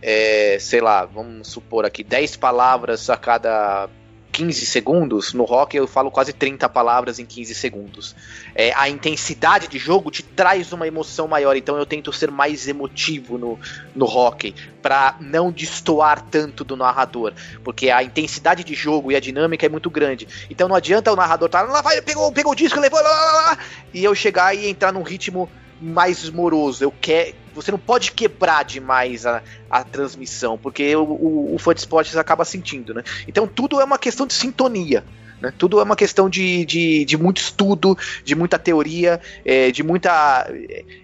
é, 0.02 0.58
sei 0.60 0.82
lá, 0.82 1.06
vamos 1.06 1.48
supor 1.48 1.86
aqui, 1.86 2.04
10 2.04 2.38
palavras 2.38 3.08
a 3.08 3.16
cada 3.16 3.88
15 4.36 4.66
segundos, 4.66 5.34
no 5.34 5.46
rock 5.46 5.78
eu 5.78 5.88
falo 5.88 6.12
quase 6.12 6.34
30 6.34 6.68
palavras 6.68 7.20
em 7.20 7.26
15 7.26 7.56
segundos. 7.56 8.14
É, 8.54 8.74
a 8.74 8.90
intensidade 8.90 9.70
de 9.70 9.78
jogo 9.80 10.12
te 10.12 10.22
traz 10.22 10.74
uma 10.74 10.86
emoção 10.86 11.26
maior, 11.26 11.56
então 11.56 11.78
eu 11.78 11.86
tento 11.86 12.12
ser 12.12 12.30
mais 12.30 12.68
emotivo 12.68 13.38
no, 13.38 13.58
no 13.96 14.06
hockey, 14.06 14.54
para 14.82 15.16
não 15.22 15.54
destoar 15.54 16.22
tanto 16.22 16.66
do 16.66 16.76
narrador, 16.76 17.32
porque 17.64 17.90
a 17.90 18.04
intensidade 18.04 18.66
de 18.66 18.76
jogo 18.76 19.10
e 19.10 19.16
a 19.16 19.22
dinâmica 19.22 19.66
é 19.66 19.70
muito 19.70 19.90
grande. 19.90 20.28
Então 20.50 20.68
não 20.68 20.76
adianta 20.76 21.14
o 21.14 21.16
narrador 21.16 21.46
estar 21.46 21.66
tá, 21.66 21.72
lá, 21.72 21.82
vai, 21.82 22.02
pegou, 22.02 22.30
pegou 22.34 22.52
o 22.52 22.56
disco, 22.56 22.78
levou, 22.78 23.02
lá, 23.02 23.10
lá, 23.10 23.32
lá, 23.32 23.58
e 23.94 24.04
eu 24.04 24.14
chegar 24.14 24.54
e 24.54 24.68
entrar 24.68 24.92
num 24.92 25.02
ritmo 25.02 25.50
mais 25.82 26.30
moroso. 26.30 26.84
Eu 26.84 26.94
quero, 27.02 27.34
você 27.54 27.72
não 27.72 27.80
pode 27.80 28.12
quebrar 28.12 28.64
demais 28.64 29.26
a, 29.26 29.42
a 29.70 29.84
transmissão, 29.84 30.58
porque 30.58 30.96
o, 30.96 31.04
o, 31.04 31.56
o 31.56 31.58
fã 31.58 31.74
de 31.74 31.82
esportes 31.82 32.16
acaba 32.18 32.46
sentindo, 32.46 32.94
né? 32.94 33.04
Então 33.28 33.48
tudo 33.48 33.80
é 33.80 33.84
uma 33.84 33.98
questão 33.98 34.26
de 34.26 34.34
sintonia. 34.34 35.04
Né? 35.42 35.54
Tudo 35.58 35.80
é 35.80 35.84
uma 35.84 35.96
questão 35.96 36.30
de, 36.30 36.66
de, 36.66 37.06
de 37.06 37.18
muito 37.18 37.38
estudo, 37.38 37.98
de 38.24 38.36
muita 38.36 38.58
teoria, 38.58 39.20
é, 39.44 39.70
de, 39.70 39.84
muita, 39.84 40.50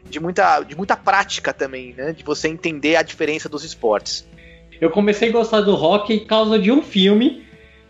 de, 0.10 0.20
muita, 0.20 0.64
de 0.64 0.76
muita 0.76 0.96
prática 0.96 1.54
também, 1.54 1.94
né? 1.94 2.14
De 2.14 2.24
você 2.24 2.48
entender 2.48 2.96
a 2.96 3.02
diferença 3.02 3.50
dos 3.50 3.64
esportes. 3.64 4.28
Eu 4.80 4.90
comecei 4.90 5.30
a 5.30 5.32
gostar 5.32 5.62
do 5.62 5.76
rock 5.76 6.22
por 6.22 6.28
causa 6.28 6.58
de 6.58 6.72
um 6.72 6.82
filme, 6.82 7.46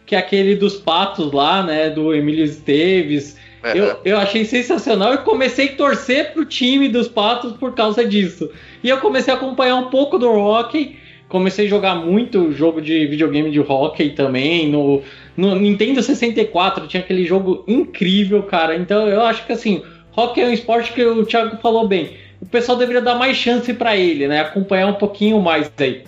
que 0.05 0.15
é 0.15 0.17
aquele 0.17 0.55
dos 0.55 0.75
patos 0.75 1.31
lá, 1.31 1.63
né? 1.63 1.89
Do 1.89 2.13
Emílio 2.13 2.43
Esteves, 2.43 3.37
é. 3.63 3.77
Eu, 3.77 3.99
eu 4.03 4.17
achei 4.17 4.43
sensacional 4.43 5.13
e 5.13 5.17
comecei 5.19 5.69
a 5.69 5.75
torcer 5.75 6.33
pro 6.33 6.45
time 6.45 6.89
dos 6.89 7.07
Patos 7.07 7.53
por 7.53 7.73
causa 7.73 8.03
disso. 8.03 8.49
E 8.83 8.89
eu 8.89 8.97
comecei 8.97 9.33
a 9.33 9.37
acompanhar 9.37 9.75
um 9.75 9.89
pouco 9.89 10.17
do 10.17 10.29
hockey, 10.29 10.97
comecei 11.29 11.67
a 11.67 11.69
jogar 11.69 11.95
muito 11.95 12.51
jogo 12.51 12.81
de 12.81 13.05
videogame 13.05 13.51
de 13.51 13.59
hockey 13.59 14.11
também, 14.11 14.67
no, 14.69 15.03
no 15.37 15.55
Nintendo 15.55 16.01
64 16.01 16.87
tinha 16.87 17.03
aquele 17.03 17.25
jogo 17.25 17.63
incrível, 17.67 18.43
cara. 18.43 18.75
Então 18.75 19.07
eu 19.07 19.21
acho 19.21 19.45
que 19.45 19.53
assim, 19.53 19.83
hockey 20.15 20.41
é 20.41 20.47
um 20.47 20.53
esporte 20.53 20.91
que 20.93 21.03
o 21.03 21.25
Thiago 21.25 21.57
falou 21.57 21.87
bem. 21.87 22.17
O 22.41 22.45
pessoal 22.47 22.77
deveria 22.77 23.01
dar 23.01 23.15
mais 23.15 23.37
chance 23.37 23.71
para 23.73 23.95
ele, 23.95 24.27
né? 24.27 24.41
Acompanhar 24.41 24.87
um 24.87 24.95
pouquinho 24.95 25.39
mais 25.39 25.71
aí. 25.77 26.03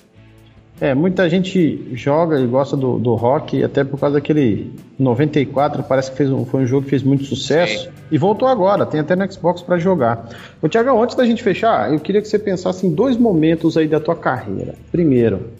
É, 0.84 0.94
muita 0.94 1.30
gente 1.30 1.82
joga 1.94 2.38
e 2.38 2.46
gosta 2.46 2.76
do, 2.76 3.00
do 3.00 3.16
rock, 3.16 3.64
até 3.64 3.86
por 3.86 3.98
causa 3.98 4.16
daquele 4.16 4.70
94, 5.00 5.82
parece 5.82 6.12
que 6.12 6.18
fez 6.18 6.30
um, 6.30 6.44
foi 6.44 6.64
um 6.64 6.66
jogo 6.66 6.84
que 6.84 6.90
fez 6.90 7.02
muito 7.02 7.24
sucesso. 7.24 7.86
Sim. 7.86 7.90
E 8.12 8.18
voltou 8.18 8.50
agora, 8.50 8.86
tem 8.86 9.00
até 9.00 9.16
no 9.16 9.32
Xbox 9.32 9.62
para 9.62 9.78
jogar. 9.78 10.28
O 10.62 10.68
Thiago, 10.68 11.02
antes 11.02 11.16
da 11.16 11.26
gente 11.26 11.42
fechar, 11.42 11.94
eu 11.94 12.02
queria 12.02 12.22
que 12.22 12.28
você 12.28 12.38
pensasse 12.38 12.86
em 12.86 12.94
dois 12.94 13.16
momentos 13.16 13.78
aí 13.78 13.88
da 13.88 13.98
tua 13.98 14.14
carreira. 14.14 14.76
Primeiro, 14.92 15.52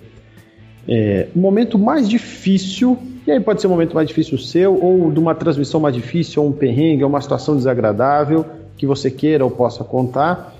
é, 0.86 1.30
o 1.34 1.40
momento 1.40 1.80
mais 1.80 2.10
difícil, 2.10 2.98
e 3.26 3.32
aí 3.32 3.40
pode 3.40 3.62
ser 3.62 3.68
o 3.68 3.70
um 3.70 3.74
momento 3.76 3.96
mais 3.96 4.10
difícil 4.10 4.38
seu, 4.38 4.78
ou 4.78 5.10
de 5.10 5.20
uma 5.22 5.34
transmissão 5.34 5.80
mais 5.80 5.96
difícil, 5.96 6.44
ou 6.44 6.50
um 6.50 6.52
perrengue, 6.52 7.02
ou 7.02 7.10
uma 7.10 7.22
situação 7.22 7.56
desagradável 7.56 8.46
que 8.76 8.86
você 8.86 9.10
queira 9.10 9.46
ou 9.46 9.50
possa 9.50 9.86
contar. 9.86 10.54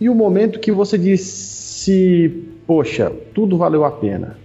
E 0.00 0.08
o 0.08 0.14
momento 0.14 0.60
que 0.60 0.70
você 0.70 0.96
disse, 0.96 2.57
poxa, 2.68 3.10
tudo 3.34 3.56
valeu 3.56 3.82
a 3.86 3.90
pena. 3.90 4.36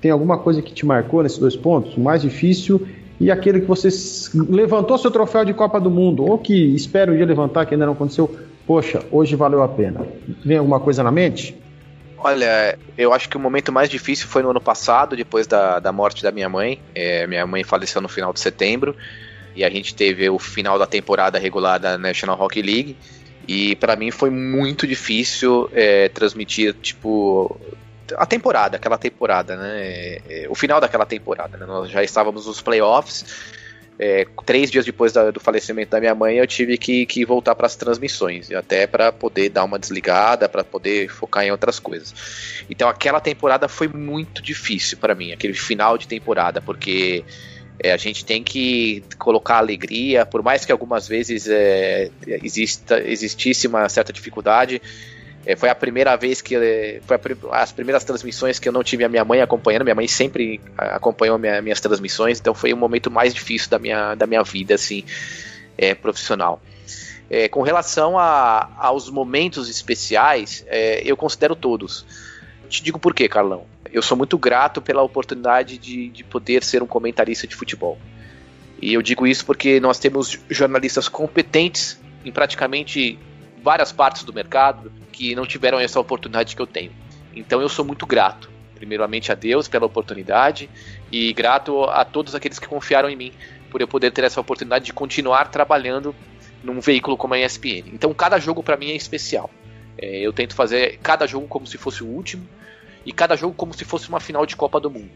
Tem 0.00 0.10
alguma 0.10 0.36
coisa 0.36 0.60
que 0.60 0.74
te 0.74 0.84
marcou 0.84 1.22
nesses 1.22 1.38
dois 1.38 1.56
pontos? 1.56 1.96
O 1.96 2.00
mais 2.00 2.22
difícil 2.22 2.84
e 3.20 3.30
aquele 3.30 3.60
que 3.60 3.66
você 3.66 3.88
levantou 4.34 4.98
seu 4.98 5.12
troféu 5.12 5.44
de 5.44 5.54
Copa 5.54 5.80
do 5.80 5.90
Mundo, 5.90 6.24
ou 6.24 6.36
que 6.38 6.54
espera 6.74 7.12
um 7.12 7.16
dia 7.16 7.24
levantar, 7.24 7.66
que 7.66 7.74
ainda 7.74 7.86
não 7.86 7.92
aconteceu. 7.92 8.36
Poxa, 8.66 9.02
hoje 9.10 9.36
valeu 9.36 9.62
a 9.62 9.68
pena. 9.68 10.04
Vem 10.44 10.58
alguma 10.58 10.80
coisa 10.80 11.02
na 11.02 11.10
mente? 11.10 11.56
Olha, 12.18 12.76
eu 12.96 13.12
acho 13.12 13.28
que 13.28 13.36
o 13.36 13.40
momento 13.40 13.72
mais 13.72 13.88
difícil 13.88 14.26
foi 14.26 14.42
no 14.42 14.50
ano 14.50 14.60
passado, 14.60 15.16
depois 15.16 15.46
da, 15.46 15.78
da 15.78 15.92
morte 15.92 16.22
da 16.22 16.32
minha 16.32 16.48
mãe. 16.48 16.80
É, 16.94 17.26
minha 17.28 17.46
mãe 17.46 17.62
faleceu 17.62 18.02
no 18.02 18.08
final 18.08 18.32
de 18.32 18.40
setembro 18.40 18.94
e 19.54 19.64
a 19.64 19.70
gente 19.70 19.94
teve 19.94 20.28
o 20.28 20.38
final 20.38 20.78
da 20.78 20.86
temporada 20.86 21.38
regular 21.38 21.78
da 21.78 21.96
National 21.96 22.40
Hockey 22.40 22.62
League. 22.62 22.96
E 23.48 23.74
para 23.76 23.96
mim 23.96 24.10
foi 24.10 24.28
muito 24.28 24.86
difícil 24.86 25.70
é, 25.72 26.10
transmitir, 26.10 26.74
tipo, 26.74 27.58
a 28.14 28.26
temporada, 28.26 28.76
aquela 28.76 28.98
temporada, 28.98 29.56
né? 29.56 30.18
É, 30.28 30.46
o 30.50 30.54
final 30.54 30.78
daquela 30.80 31.06
temporada, 31.06 31.56
né? 31.56 31.64
Nós 31.64 31.90
já 31.90 32.04
estávamos 32.04 32.46
nos 32.46 32.60
playoffs. 32.60 33.24
É, 33.98 34.26
três 34.46 34.70
dias 34.70 34.84
depois 34.84 35.12
da, 35.12 35.30
do 35.32 35.40
falecimento 35.40 35.90
da 35.90 35.98
minha 35.98 36.14
mãe, 36.14 36.36
eu 36.36 36.46
tive 36.46 36.78
que, 36.78 37.04
que 37.04 37.24
voltar 37.24 37.54
para 37.56 37.66
as 37.66 37.74
transmissões, 37.74 38.52
até 38.52 38.86
para 38.86 39.10
poder 39.10 39.48
dar 39.48 39.64
uma 39.64 39.76
desligada, 39.78 40.48
para 40.48 40.62
poder 40.62 41.08
focar 41.08 41.44
em 41.44 41.50
outras 41.50 41.80
coisas. 41.80 42.14
Então, 42.70 42.88
aquela 42.88 43.18
temporada 43.18 43.66
foi 43.66 43.88
muito 43.88 44.40
difícil 44.40 44.98
para 44.98 45.16
mim, 45.16 45.32
aquele 45.32 45.54
final 45.54 45.98
de 45.98 46.06
temporada, 46.06 46.60
porque 46.60 47.24
é, 47.80 47.92
a 47.92 47.96
gente 47.96 48.24
tem 48.24 48.42
que 48.42 49.04
colocar 49.18 49.58
alegria, 49.58 50.26
por 50.26 50.42
mais 50.42 50.64
que 50.64 50.72
algumas 50.72 51.06
vezes 51.06 51.46
é, 51.48 52.10
exista, 52.26 53.00
existisse 53.00 53.66
uma 53.66 53.88
certa 53.88 54.12
dificuldade. 54.12 54.82
É, 55.46 55.54
foi 55.54 55.68
a 55.68 55.74
primeira 55.74 56.16
vez 56.16 56.42
que. 56.42 56.56
É, 56.56 57.00
foi 57.06 57.16
a, 57.50 57.62
as 57.62 57.70
primeiras 57.70 58.02
transmissões 58.02 58.58
que 58.58 58.68
eu 58.68 58.72
não 58.72 58.82
tive 58.82 59.04
a 59.04 59.08
minha 59.08 59.24
mãe 59.24 59.40
acompanhando. 59.40 59.84
Minha 59.84 59.94
mãe 59.94 60.08
sempre 60.08 60.60
acompanhou 60.76 61.38
minha, 61.38 61.62
minhas 61.62 61.80
transmissões, 61.80 62.40
então 62.40 62.52
foi 62.52 62.72
o 62.72 62.76
momento 62.76 63.10
mais 63.10 63.32
difícil 63.32 63.70
da 63.70 63.78
minha, 63.78 64.14
da 64.16 64.26
minha 64.26 64.42
vida, 64.42 64.74
assim, 64.74 65.04
é, 65.76 65.94
profissional. 65.94 66.60
É, 67.30 67.48
com 67.48 67.62
relação 67.62 68.18
a, 68.18 68.70
aos 68.76 69.08
momentos 69.08 69.68
especiais, 69.68 70.64
é, 70.66 71.00
eu 71.04 71.16
considero 71.16 71.54
todos. 71.54 72.04
Te 72.68 72.82
digo 72.82 72.98
por 72.98 73.14
quê, 73.14 73.28
Carlão 73.28 73.64
eu 73.92 74.02
sou 74.02 74.16
muito 74.16 74.36
grato 74.38 74.80
pela 74.80 75.02
oportunidade 75.02 75.78
de, 75.78 76.08
de 76.08 76.24
poder 76.24 76.62
ser 76.62 76.82
um 76.82 76.86
comentarista 76.86 77.46
de 77.46 77.54
futebol. 77.54 77.98
E 78.80 78.94
eu 78.94 79.02
digo 79.02 79.26
isso 79.26 79.44
porque 79.44 79.80
nós 79.80 79.98
temos 79.98 80.38
jornalistas 80.48 81.08
competentes 81.08 82.00
em 82.24 82.30
praticamente 82.30 83.18
várias 83.62 83.90
partes 83.90 84.22
do 84.22 84.32
mercado 84.32 84.92
que 85.12 85.34
não 85.34 85.44
tiveram 85.44 85.80
essa 85.80 85.98
oportunidade 85.98 86.54
que 86.54 86.62
eu 86.62 86.66
tenho. 86.66 86.92
Então 87.34 87.60
eu 87.60 87.68
sou 87.68 87.84
muito 87.84 88.06
grato, 88.06 88.50
primeiramente 88.74 89.32
a 89.32 89.34
Deus 89.34 89.66
pela 89.66 89.86
oportunidade 89.86 90.70
e 91.10 91.32
grato 91.32 91.84
a 91.84 92.04
todos 92.04 92.34
aqueles 92.34 92.58
que 92.58 92.68
confiaram 92.68 93.08
em 93.08 93.16
mim 93.16 93.32
por 93.70 93.80
eu 93.80 93.88
poder 93.88 94.12
ter 94.12 94.24
essa 94.24 94.40
oportunidade 94.40 94.86
de 94.86 94.92
continuar 94.92 95.50
trabalhando 95.50 96.14
num 96.62 96.80
veículo 96.80 97.16
como 97.16 97.34
a 97.34 97.40
ESPN. 97.40 97.90
Então 97.92 98.14
cada 98.14 98.38
jogo 98.38 98.62
para 98.62 98.76
mim 98.76 98.90
é 98.90 98.96
especial. 98.96 99.50
É, 100.00 100.20
eu 100.20 100.32
tento 100.32 100.54
fazer 100.54 100.98
cada 101.02 101.26
jogo 101.26 101.48
como 101.48 101.66
se 101.66 101.76
fosse 101.76 102.04
o 102.04 102.06
último 102.06 102.48
e 103.04 103.12
cada 103.12 103.36
jogo 103.36 103.54
como 103.54 103.74
se 103.74 103.84
fosse 103.84 104.08
uma 104.08 104.20
final 104.20 104.44
de 104.46 104.56
Copa 104.56 104.80
do 104.80 104.90
Mundo. 104.90 105.10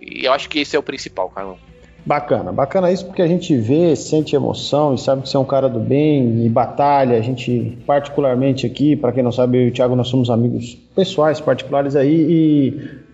E 0.00 0.24
eu 0.24 0.32
acho 0.32 0.48
que 0.48 0.60
esse 0.60 0.76
é 0.76 0.78
o 0.78 0.82
principal, 0.82 1.30
Carlão. 1.30 1.58
Bacana, 2.06 2.52
bacana 2.52 2.92
isso 2.92 3.06
porque 3.06 3.22
a 3.22 3.26
gente 3.26 3.56
vê, 3.56 3.96
sente 3.96 4.36
emoção 4.36 4.92
e 4.92 4.98
sabe 4.98 5.22
que 5.22 5.28
você 5.30 5.38
é 5.38 5.40
um 5.40 5.44
cara 5.44 5.70
do 5.70 5.80
bem 5.80 6.44
e 6.44 6.48
batalha. 6.50 7.16
A 7.16 7.22
gente, 7.22 7.78
particularmente 7.86 8.66
aqui, 8.66 8.94
para 8.94 9.10
quem 9.10 9.22
não 9.22 9.32
sabe, 9.32 9.56
eu 9.56 9.66
e 9.66 9.68
o 9.70 9.72
Thiago, 9.72 9.96
nós 9.96 10.08
somos 10.08 10.28
amigos 10.28 10.74
pessoais, 10.94 11.40
particulares 11.40 11.96
aí 11.96 12.14
e 12.14 13.04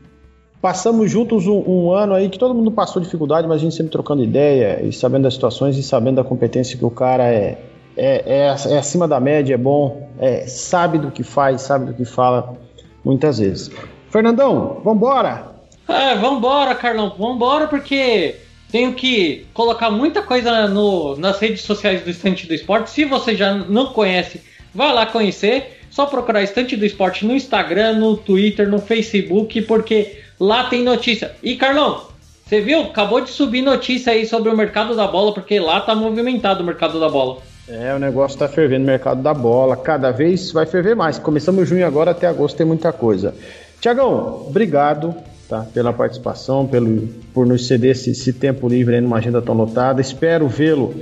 passamos 0.61 1.09
juntos 1.09 1.47
um, 1.47 1.63
um, 1.67 1.93
ano 1.93 2.15
aí 2.15 2.29
que 2.29 2.39
todo 2.39 2.53
mundo 2.53 2.73
passou 2.73 3.01
dificuldade, 3.01 3.47
mas 3.47 3.59
a 3.59 3.61
gente 3.61 3.77
sempre 3.77 3.93
trocando 3.93 4.25
ideia 4.25 4.83
e 4.85 4.93
sabendo 4.93 5.23
das 5.23 5.35
situações 5.35 5.77
e 5.77 5.85
sabendo 5.85 6.17
da 6.17 6.25
competência 6.25 6.77
que 6.77 6.85
o 6.85 6.91
cara 6.91 7.33
é. 7.33 7.59
É, 7.97 8.23
é, 8.25 8.47
é 8.47 8.79
acima 8.79 9.07
da 9.07 9.21
média, 9.21 9.55
é 9.55 9.59
bom, 9.59 10.09
é, 10.19 10.47
sabe 10.47 10.97
do 10.99 11.11
que 11.11 11.23
faz, 11.23 11.63
sabe 11.63 11.87
do 11.87 11.93
que 11.93 12.05
fala, 12.05 12.57
muitas 13.05 13.39
vezes. 13.39 13.71
Fernandão, 14.11 14.81
vambora! 14.85 15.47
É, 15.89 16.15
vambora, 16.15 16.75
Carlão, 16.75 17.15
vambora 17.19 17.67
porque 17.67 18.37
tenho 18.71 18.93
que 18.95 19.47
colocar 19.53 19.91
muita 19.91 20.23
coisa 20.23 20.69
no, 20.69 21.17
nas 21.17 21.39
redes 21.39 21.63
sociais 21.63 22.03
do 22.03 22.11
Estante 22.11 22.47
do 22.47 22.55
Esporte. 22.55 22.91
Se 22.91 23.05
você 23.05 23.35
já 23.35 23.55
não 23.55 23.87
conhece, 23.87 24.41
vá 24.75 24.93
lá 24.93 25.07
conhecer. 25.07 25.79
Só 25.91 26.07
procurar 26.07 26.43
Estante 26.43 26.77
do 26.77 26.87
Esporte 26.87 27.27
no 27.27 27.35
Instagram, 27.35 27.95
no 27.95 28.17
Twitter, 28.17 28.69
no 28.69 28.79
Facebook, 28.79 29.61
porque 29.63 30.21
lá 30.39 30.65
tem 30.65 30.85
notícia. 30.85 31.33
E 31.43 31.57
Carlão, 31.57 32.05
você 32.47 32.61
viu? 32.61 32.83
Acabou 32.83 33.21
de 33.21 33.31
subir 33.31 33.63
notícia 33.63 34.13
aí 34.13 34.25
sobre 34.25 34.51
o 34.51 34.57
mercado 34.57 34.95
da 34.95 35.09
bola, 35.09 35.35
porque 35.35 35.59
lá 35.59 35.81
tá 35.81 35.95
movimentado 35.95 36.63
o 36.63 36.67
mercado 36.67 37.01
da 37.01 37.09
bola. 37.09 37.39
É, 37.69 37.95
o 37.95 37.99
negócio 37.99 38.39
tá 38.39 38.49
fervendo 38.49 38.85
o 38.85 38.87
mercado 38.87 39.23
da 39.23 39.35
bola. 39.35 39.77
Cada 39.77 40.11
vez 40.13 40.51
vai 40.53 40.67
ferver 40.67 40.95
mais. 40.95 41.19
Começamos 41.19 41.69
junho 41.69 41.87
agora, 41.87 42.13
até 42.13 42.27
agosto 42.27 42.57
tem 42.57 42.67
muita 42.67 42.93
coisa. 42.93 43.35
Tiagão, 43.81 44.47
obrigado 44.47 45.15
tá, 45.49 45.67
pela 45.73 45.93
participação, 45.93 46.67
pelo, 46.67 47.09
por 47.33 47.47
nos 47.47 47.67
ceder 47.67 47.93
esse, 47.93 48.11
esse 48.11 48.33
tempo 48.33 48.69
livre 48.69 48.95
aí 48.95 49.01
numa 49.01 49.17
agenda 49.17 49.41
tão 49.41 49.55
lotada. 49.55 50.01
Espero 50.01 50.47
vê-lo 50.47 50.95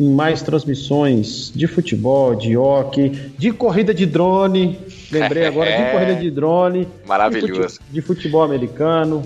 em 0.00 0.10
mais 0.10 0.42
transmissões 0.42 1.52
de 1.54 1.68
futebol, 1.68 2.34
de 2.34 2.56
hockey, 2.56 3.10
de 3.38 3.52
corrida 3.52 3.94
de 3.94 4.04
drone. 4.04 4.80
Lembrei 5.12 5.46
agora 5.46 5.70
de 5.70 5.90
corrida 5.92 6.14
de 6.16 6.30
drone. 6.30 6.88
Maravilhoso. 7.06 7.52
De 7.52 7.52
futebol, 7.52 7.92
de 7.92 8.02
futebol 8.02 8.42
americano. 8.42 9.22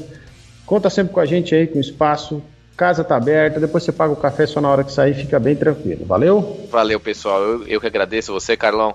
Conta 0.67 0.91
sempre 0.91 1.15
com 1.15 1.21
a 1.21 1.27
gente 1.27 1.55
aí, 1.55 1.67
com 1.67 1.81
espaço. 1.81 2.43
Casa 2.77 3.03
tá 3.03 3.17
aberta, 3.17 3.59
depois 3.59 3.83
você 3.83 3.91
paga 3.91 4.13
o 4.13 4.17
café 4.17 4.47
só 4.47 4.61
na 4.61 4.69
hora 4.69 4.85
que 4.85 4.93
sair, 4.93 5.15
fica 5.15 5.41
bem 5.41 5.57
tranquilo. 5.57 6.05
Valeu? 6.05 6.69
Valeu, 6.71 7.01
pessoal. 7.01 7.43
Eu, 7.43 7.67
eu 7.67 7.81
que 7.81 7.87
agradeço 7.89 8.33
você, 8.33 8.57
Carlão 8.57 8.95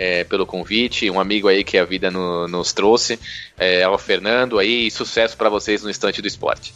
é, 0.00 0.24
pelo 0.24 0.46
convite, 0.46 1.10
um 1.10 1.20
amigo 1.20 1.46
aí 1.46 1.62
que 1.62 1.76
a 1.76 1.84
vida 1.84 2.10
no, 2.10 2.48
nos 2.48 2.72
trouxe, 2.72 3.20
é, 3.58 3.82
ao 3.82 3.98
Fernando 3.98 4.58
aí, 4.58 4.86
e 4.86 4.90
sucesso 4.90 5.36
para 5.36 5.50
vocês 5.50 5.82
no 5.82 5.90
Estante 5.90 6.22
do 6.22 6.26
Esporte. 6.26 6.72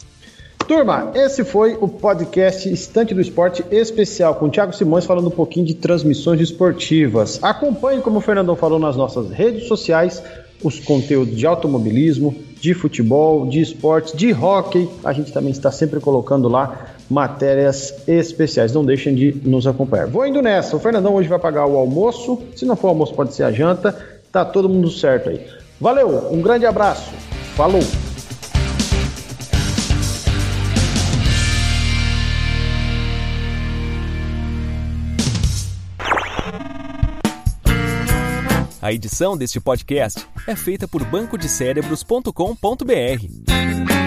Turma, 0.67 1.11
esse 1.15 1.43
foi 1.43 1.75
o 1.81 1.87
podcast 1.87 2.71
Estante 2.71 3.15
do 3.15 3.21
Esporte 3.21 3.65
especial 3.71 4.35
com 4.35 4.45
o 4.45 4.49
Thiago 4.51 4.73
Simões 4.73 5.05
falando 5.05 5.29
um 5.29 5.31
pouquinho 5.31 5.65
de 5.65 5.73
transmissões 5.73 6.39
esportivas. 6.39 7.43
Acompanhe, 7.43 7.99
como 7.99 8.19
o 8.19 8.21
Fernandão 8.21 8.55
falou, 8.55 8.77
nas 8.77 8.95
nossas 8.95 9.31
redes 9.31 9.67
sociais 9.67 10.21
os 10.63 10.79
conteúdos 10.79 11.35
de 11.35 11.47
automobilismo, 11.47 12.35
de 12.61 12.75
futebol, 12.75 13.47
de 13.47 13.59
esportes, 13.59 14.13
de 14.15 14.31
hockey. 14.33 14.87
A 15.03 15.11
gente 15.13 15.31
também 15.31 15.51
está 15.51 15.71
sempre 15.71 15.99
colocando 15.99 16.47
lá 16.47 16.94
matérias 17.09 17.93
especiais. 18.07 18.73
Não 18.73 18.85
deixem 18.85 19.15
de 19.15 19.33
nos 19.43 19.67
acompanhar. 19.67 20.07
Vou 20.07 20.25
indo 20.25 20.41
nessa. 20.41 20.75
O 20.75 20.79
Fernandão 20.79 21.15
hoje 21.15 21.29
vai 21.29 21.39
pagar 21.39 21.65
o 21.65 21.77
almoço. 21.77 22.41
Se 22.55 22.65
não 22.65 22.75
for 22.75 22.89
almoço, 22.89 23.13
pode 23.13 23.33
ser 23.33 23.43
a 23.43 23.51
janta. 23.51 23.95
Tá 24.31 24.43
todo 24.43 24.69
mundo 24.69 24.89
certo 24.89 25.29
aí. 25.29 25.41
Valeu, 25.79 26.31
um 26.31 26.41
grande 26.41 26.65
abraço. 26.65 27.11
Falou! 27.55 27.81
A 38.85 38.93
edição 38.93 39.35
deste 39.35 39.59
podcast 39.59 40.23
é 40.45 40.55
feita 40.55 40.87
por 40.87 41.03
bancodecerebros.com.br. 41.05 44.04